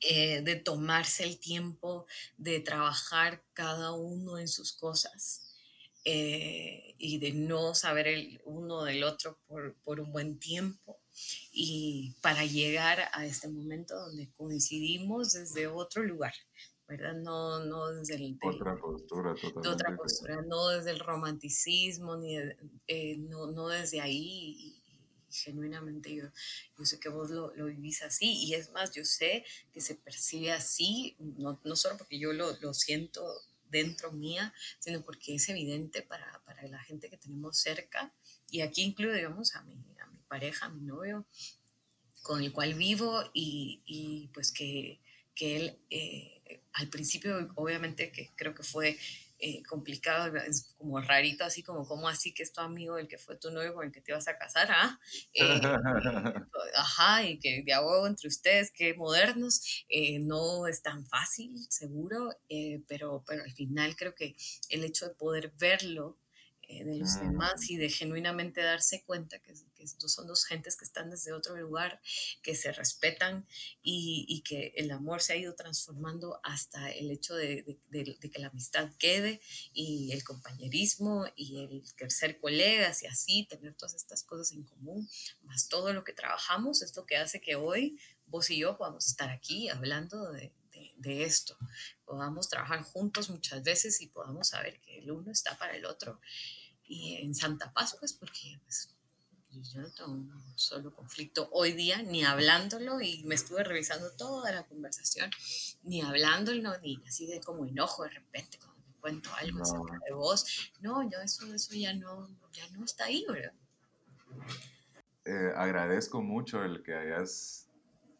Eh, 0.00 0.42
de 0.42 0.56
tomarse 0.56 1.24
el 1.24 1.38
tiempo 1.38 2.06
de 2.36 2.60
trabajar 2.60 3.42
cada 3.54 3.92
uno 3.92 4.38
en 4.38 4.48
sus 4.48 4.72
cosas 4.72 5.54
eh, 6.04 6.94
y 6.98 7.18
de 7.18 7.32
no 7.32 7.74
saber 7.74 8.08
el 8.08 8.40
uno 8.44 8.84
del 8.84 9.04
otro 9.04 9.38
por, 9.46 9.76
por, 9.76 10.00
un 10.00 10.12
buen 10.12 10.38
tiempo. 10.38 11.00
Y 11.52 12.14
para 12.20 12.44
llegar 12.44 13.08
a 13.12 13.24
este 13.24 13.48
momento 13.48 13.98
donde 13.98 14.30
coincidimos 14.36 15.32
desde 15.32 15.66
otro 15.68 16.02
lugar, 16.02 16.34
¿verdad? 16.88 17.14
No, 17.14 17.62
no 17.64 17.88
desde 17.92 18.14
el... 18.14 18.38
otra 18.42 18.76
postura, 18.76 19.34
totalmente. 19.34 19.68
otra 19.68 19.96
postura, 19.96 20.42
no 20.42 20.68
desde 20.68 20.90
el 20.90 20.98
romanticismo, 20.98 22.16
ni 22.16 22.38
eh, 22.86 23.16
no, 23.18 23.52
no, 23.52 23.68
desde 23.68 24.00
ahí. 24.00 24.56
Y, 24.58 24.74
genuinamente 25.30 26.14
yo, 26.14 26.24
yo 26.78 26.84
sé 26.86 26.98
que 26.98 27.10
vos 27.10 27.30
lo, 27.30 27.54
lo, 27.54 27.66
vivís 27.66 28.00
así 28.02 28.46
y 28.46 28.54
es 28.54 28.72
más, 28.72 28.94
yo 28.94 29.04
sé 29.04 29.44
que 29.74 29.82
se 29.82 29.94
percibe 29.94 30.52
así, 30.52 31.16
no, 31.18 31.60
no 31.64 31.76
solo 31.76 31.98
porque 31.98 32.18
yo 32.18 32.32
lo, 32.32 32.56
lo, 32.60 32.72
siento 32.72 33.22
dentro 33.68 34.10
mía, 34.10 34.54
sino 34.78 35.02
porque 35.02 35.34
es 35.34 35.46
evidente 35.50 36.00
para, 36.00 36.42
para, 36.46 36.66
la 36.68 36.82
gente 36.82 37.10
que 37.10 37.18
tenemos 37.18 37.58
cerca 37.58 38.14
y 38.50 38.62
aquí 38.62 38.82
incluyo, 38.82 39.12
digamos, 39.12 39.54
a 39.54 39.62
mi, 39.64 39.74
a 40.00 40.06
mi 40.06 40.18
pareja, 40.28 40.64
a 40.64 40.70
mi 40.70 40.80
novio, 40.80 41.26
con 42.22 42.42
el 42.42 42.50
cual 42.50 42.72
vivo 42.72 43.22
y, 43.34 43.82
y 43.84 44.28
pues 44.32 44.50
que, 44.50 44.98
que 45.34 45.56
él... 45.56 45.78
Eh, 45.90 46.37
al 46.72 46.88
principio, 46.88 47.50
obviamente, 47.56 48.12
que 48.12 48.30
creo 48.36 48.54
que 48.54 48.62
fue 48.62 48.96
eh, 49.40 49.62
complicado, 49.62 50.36
es 50.36 50.74
como 50.76 51.00
rarito, 51.00 51.44
así 51.44 51.62
como, 51.62 51.86
¿cómo 51.86 52.08
así 52.08 52.34
que 52.34 52.42
es 52.42 52.52
tu 52.52 52.60
amigo, 52.60 52.98
el 52.98 53.06
que 53.06 53.18
fue 53.18 53.36
tu 53.36 53.52
novio 53.52 53.72
con 53.72 53.86
el 53.86 53.92
que 53.92 54.00
te 54.00 54.10
ibas 54.10 54.26
a 54.26 54.36
casar? 54.36 54.68
¿ah? 54.70 54.98
Eh, 55.32 55.60
ajá, 56.74 57.24
y 57.24 57.38
que 57.38 57.62
de 57.64 57.72
huevo 57.72 58.08
entre 58.08 58.26
ustedes, 58.26 58.72
qué 58.72 58.94
modernos, 58.94 59.84
eh, 59.88 60.18
no 60.18 60.66
es 60.66 60.82
tan 60.82 61.06
fácil, 61.06 61.56
seguro, 61.68 62.30
pero, 62.88 63.22
pero 63.28 63.44
al 63.44 63.52
final 63.52 63.94
creo 63.94 64.12
que 64.12 64.34
el 64.70 64.82
hecho 64.82 65.06
de 65.06 65.14
poder 65.14 65.52
verlo 65.56 66.18
de 66.68 66.98
los 66.98 67.18
demás 67.20 67.60
mm. 67.60 67.72
y 67.72 67.76
de 67.76 67.90
genuinamente 67.90 68.60
darse 68.60 69.04
cuenta 69.04 69.38
que, 69.38 69.54
que, 69.78 69.86
son 69.86 70.26
dos 70.26 70.44
gentes 70.44 70.76
que 70.76 70.84
están 70.84 71.10
desde 71.10 71.32
otro 71.32 71.56
lugar, 71.56 72.00
que 72.42 72.54
se 72.54 72.72
respetan 72.72 73.46
y, 73.82 74.42
que 74.44 74.72
el 74.76 74.90
amor 74.90 75.20
se 75.20 75.32
ha 75.32 75.36
ido 75.36 75.54
transformando 75.54 76.40
hasta 76.42 76.90
el 76.90 77.10
hecho 77.10 77.34
de, 77.34 77.78
de, 77.88 78.18
que 78.18 78.38
la 78.38 78.48
amistad 78.48 78.90
quede 78.98 79.40
y 79.72 80.12
el 80.12 80.24
compañerismo 80.24 81.26
y 81.36 81.58
el, 81.58 82.10
ser 82.10 82.38
colegas 82.40 83.02
y 83.02 83.06
así, 83.06 83.46
tener 83.48 83.74
todas 83.74 83.94
estas 83.94 84.22
cosas 84.22 84.52
en 84.52 84.64
común, 84.64 85.08
más 85.42 85.68
todo 85.68 85.92
lo 85.92 86.04
que 86.04 86.12
trabajamos 86.12 86.82
es 86.82 86.96
lo 86.96 87.06
que 87.06 87.16
hace 87.16 87.40
que 87.40 87.56
hoy 87.56 87.98
vos 88.26 88.50
y 88.50 88.58
yo 88.58 88.76
podamos 88.76 89.06
estar 89.06 89.30
aquí 89.30 89.68
hablando 89.68 90.32
de, 90.32 90.52
de, 90.96 91.24
esto, 91.24 91.56
podamos 92.04 92.48
trabajar 92.48 92.82
juntos 92.82 93.30
muchas 93.30 93.62
veces 93.62 94.00
y 94.00 94.08
podamos 94.08 94.48
saber 94.48 94.80
que 94.80 94.98
el 94.98 95.10
uno 95.10 95.30
está 95.30 95.56
para 95.58 95.76
el 95.76 95.86
otro 95.86 96.20
y 96.88 97.16
en 97.16 97.34
Santa 97.34 97.72
Paz, 97.72 97.96
pues 98.00 98.14
porque 98.14 98.58
pues, 98.64 98.96
yo 99.50 99.80
no 99.80 99.90
tengo 99.90 100.12
un 100.12 100.32
solo 100.56 100.94
conflicto 100.94 101.48
hoy 101.52 101.72
día, 101.72 102.02
ni 102.02 102.24
hablándolo, 102.24 103.00
y 103.00 103.22
me 103.24 103.34
estuve 103.34 103.64
revisando 103.64 104.10
toda 104.12 104.52
la 104.52 104.66
conversación, 104.66 105.30
ni 105.82 106.02
hablándolo, 106.02 106.78
ni 106.80 107.02
así 107.06 107.26
de 107.26 107.40
como 107.40 107.66
enojo 107.66 108.04
de 108.04 108.10
repente 108.10 108.58
cuando 108.58 108.82
me 108.86 108.94
cuento 109.00 109.30
algo 109.34 109.86
de 110.06 110.14
vos. 110.14 110.72
No, 110.80 111.02
yo 111.08 111.18
eso, 111.20 111.52
eso 111.54 111.74
ya, 111.74 111.94
no, 111.94 112.28
ya 112.52 112.68
no 112.70 112.84
está 112.84 113.04
ahí, 113.04 113.24
¿verdad? 113.28 113.52
Eh, 115.24 115.52
agradezco 115.56 116.22
mucho 116.22 116.64
el 116.64 116.82
que 116.82 116.94
hayas 116.94 117.68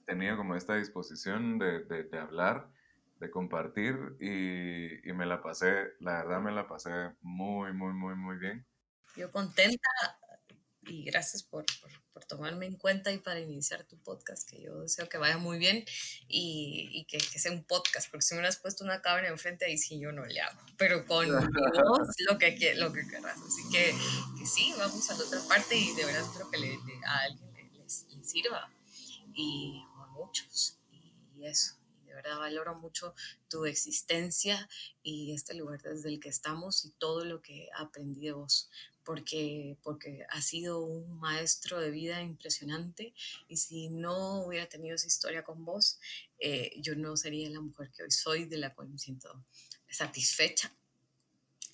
tenido 0.07 0.37
como 0.37 0.57
esta 0.57 0.77
disposición 0.77 1.59
de, 1.59 1.85
de, 1.85 2.19
hablar, 2.19 2.71
de 3.21 3.31
compartir 3.31 3.97
y, 4.21 5.09
y, 5.09 5.13
me 5.13 5.27
la 5.27 5.43
pasé, 5.43 5.93
la 6.01 6.23
verdad 6.23 6.41
me 6.41 6.53
la 6.53 6.67
pasé 6.67 6.91
muy, 7.21 7.73
muy, 7.73 7.93
muy, 7.93 8.15
muy 8.15 8.37
bien. 8.39 8.67
Yo 9.17 9.31
contenta 9.31 9.89
y 10.89 11.05
gracias 11.05 11.43
por, 11.43 11.65
por, 12.13 12.25
tomarme 12.25 12.67
en 12.67 12.77
cuenta 12.77 13.11
y 13.13 13.19
para 13.19 13.41
iniciar 13.41 13.85
tu 13.85 13.97
podcast, 14.03 14.49
que 14.51 14.61
yo 14.61 14.81
deseo 14.81 15.09
que 15.09 15.17
vaya 15.17 15.39
muy 15.39 15.59
bien 15.59 15.85
y, 16.27 16.91
y 16.93 17.05
que, 17.05 17.17
que, 17.17 17.39
sea 17.39 17.53
un 17.53 17.65
podcast, 17.65 18.11
porque 18.11 18.23
si 18.23 18.35
me 18.35 18.47
has 18.47 18.59
puesto 18.59 18.85
una 18.85 19.01
cámara 19.01 19.29
enfrente, 19.29 19.65
ahí 19.65 19.79
sí 19.79 19.99
yo 19.99 20.13
no 20.13 20.27
le 20.27 20.41
hago, 20.41 20.61
pero 20.77 21.07
con 21.07 21.27
vos 21.89 22.09
lo 22.29 22.39
que, 22.39 22.75
lo 22.75 22.93
que 22.93 23.07
querrás. 23.09 23.39
Así 23.39 23.63
que, 23.73 23.95
que, 24.39 24.47
sí, 24.47 24.75
vamos 24.77 25.09
a 25.11 25.17
la 25.17 25.25
otra 25.25 25.41
parte 25.49 25.77
y 25.77 25.95
de 25.95 26.05
verdad 26.05 26.23
espero 26.23 26.51
que 26.51 26.59
le, 26.59 26.79
a 27.07 27.19
alguien 27.21 27.53
le, 27.55 27.79
les, 27.79 28.07
sirva 28.23 28.71
y 29.33 29.83
a 30.03 30.07
muchos 30.09 30.79
y 31.37 31.47
eso 31.47 31.79
verdad 32.23 32.39
valoro 32.39 32.75
mucho 32.75 33.15
tu 33.49 33.65
existencia 33.65 34.69
y 35.03 35.33
este 35.33 35.55
lugar 35.55 35.81
desde 35.83 36.09
el 36.09 36.21
que 36.21 36.29
estamos 36.29 36.85
y 36.85 36.91
todo 36.91 37.25
lo 37.25 37.41
que 37.41 37.69
aprendí 37.77 38.27
de 38.27 38.33
vos, 38.33 38.69
porque, 39.09 39.79
porque 39.83 40.27
has 40.29 40.45
sido 40.45 40.83
un 40.83 41.19
maestro 41.19 41.81
de 41.81 41.91
vida 41.91 42.21
impresionante 42.21 43.15
y 43.49 43.57
si 43.57 43.89
no 43.89 44.43
hubiera 44.45 44.69
tenido 44.69 44.97
esa 44.97 45.07
historia 45.07 45.43
con 45.43 45.65
vos, 45.65 45.99
eh, 46.39 46.73
yo 46.83 46.95
no 46.95 47.17
sería 47.17 47.49
la 47.49 47.63
mujer 47.63 47.91
que 47.91 48.03
hoy 48.03 48.11
soy, 48.11 48.45
de 48.45 48.59
la 48.59 48.75
cual 48.75 48.91
me 48.91 48.99
siento 48.99 49.47
satisfecha 49.89 50.71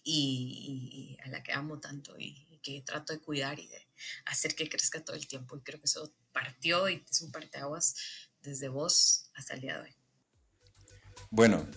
y, 0.05 1.19
a 1.25 1.29
la 1.29 1.43
que 1.43 1.53
amo 1.53 1.81
tanto 1.81 2.15
y, 2.17 2.61
que 2.63 2.83
trato 2.83 3.13
de 3.13 3.19
cuidar 3.19 3.59
y 3.59 3.67
de 3.67 3.89
hacer 4.27 4.55
que 4.55 4.69
crezca 4.69 5.05
todo 5.05 5.17
el 5.17 5.27
tiempo. 5.27 5.57
Y 5.57 5.63
creo 5.63 5.81
que 5.81 5.87
eso 5.87 6.15
partió 6.33 6.89
y 6.89 7.05
es 7.11 7.21
un 7.21 7.33
parteaguas 7.33 7.97
desde 8.43 8.69
vos 8.69 9.29
hasta 9.35 9.55
el 9.55 9.61
día 9.61 9.79
de 9.79 9.89
hoy. 9.89 9.97
Bueno, 11.31 11.69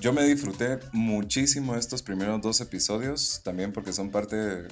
yo 0.00 0.14
me 0.14 0.24
disfruté 0.24 0.80
muchísimo 0.92 1.76
estos 1.76 2.02
primeros 2.02 2.40
dos 2.40 2.62
episodios, 2.62 3.42
también 3.44 3.74
porque 3.74 3.92
son 3.92 4.10
parte 4.10 4.66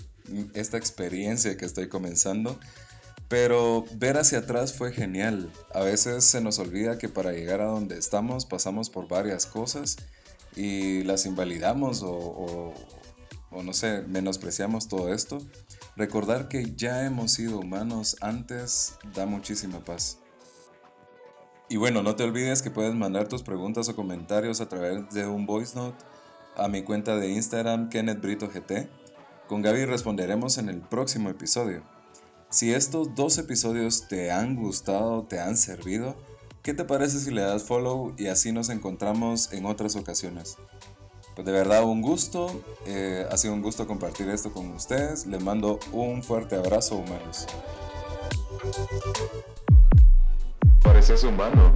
esta 0.55 0.77
experiencia 0.77 1.57
que 1.57 1.65
estoy 1.65 1.89
comenzando. 1.89 2.59
Pero 3.29 3.87
ver 3.95 4.19
hacia 4.19 4.41
atrás 4.41 4.75
fue 4.75 4.93
genial. 4.93 5.51
A 5.73 5.81
veces 5.81 6.25
se 6.25 6.43
nos 6.43 6.59
olvida 6.59 6.99
que 6.99 7.09
para 7.09 7.33
llegar 7.33 7.63
a 7.63 7.67
donde 7.67 7.97
estamos 7.97 8.45
pasamos 8.45 8.91
por 8.91 9.09
varias 9.09 9.47
cosas 9.47 9.97
y 10.55 11.03
las 11.05 11.25
invalidamos 11.25 12.03
o, 12.05 12.75
no 13.51 13.73
sé, 13.73 14.03
menospreciamos 14.03 14.89
todo 14.89 15.15
esto. 15.15 15.39
Recordar 15.97 16.49
que 16.49 16.75
ya 16.77 17.07
hemos 17.07 17.33
sido 17.33 17.59
humanos 17.61 18.19
antes 18.21 18.97
da 19.15 19.25
muchísima 19.25 19.83
paz. 19.83 20.19
Y 21.71 21.79
bueno, 21.79 22.03
no 22.03 22.17
te 22.17 22.25
olvides 22.25 22.61
que 22.61 22.71
puedes 22.71 22.95
mandar 22.95 23.29
tus 23.29 23.43
preguntas 23.43 23.89
o 23.89 23.97
comentarios 23.97 24.61
a 24.61 24.69
través 24.69 25.09
de 25.11 25.27
un 25.27 25.47
voice 25.47 25.75
note 25.75 26.05
a 26.55 26.69
mi 26.69 26.83
cuenta 26.83 27.17
de 27.17 27.31
Instagram 27.31 27.89
KennethBritoGT. 27.89 28.91
Con 29.53 29.61
Gaby 29.61 29.85
responderemos 29.85 30.57
en 30.57 30.71
el 30.71 30.81
próximo 30.81 31.29
episodio. 31.29 31.83
Si 32.49 32.73
estos 32.73 33.15
dos 33.15 33.37
episodios 33.37 34.09
te 34.09 34.31
han 34.31 34.57
gustado, 34.57 35.25
te 35.25 35.41
han 35.41 35.59
servido, 35.59 36.17
¿qué 36.63 36.73
te 36.73 36.87
parece 36.87 37.21
si 37.21 37.31
le 37.31 37.43
das 37.43 37.65
follow 37.65 38.15
y 38.17 38.29
así 38.29 38.51
nos 38.51 38.71
encontramos 38.71 39.53
en 39.53 39.67
otras 39.67 39.95
ocasiones? 39.95 40.57
Pues 41.35 41.45
de 41.45 41.53
verdad 41.53 41.85
un 41.85 42.01
gusto, 42.01 42.63
eh, 42.87 43.27
ha 43.31 43.37
sido 43.37 43.53
un 43.53 43.61
gusto 43.61 43.87
compartir 43.87 44.31
esto 44.31 44.55
con 44.55 44.71
ustedes. 44.71 45.27
Les 45.27 45.45
mando 45.45 45.79
un 45.93 46.23
fuerte 46.23 46.57
abrazo 46.57 46.97
humanos. 46.97 47.47
Pareces 50.83 51.25
humano. 51.25 51.75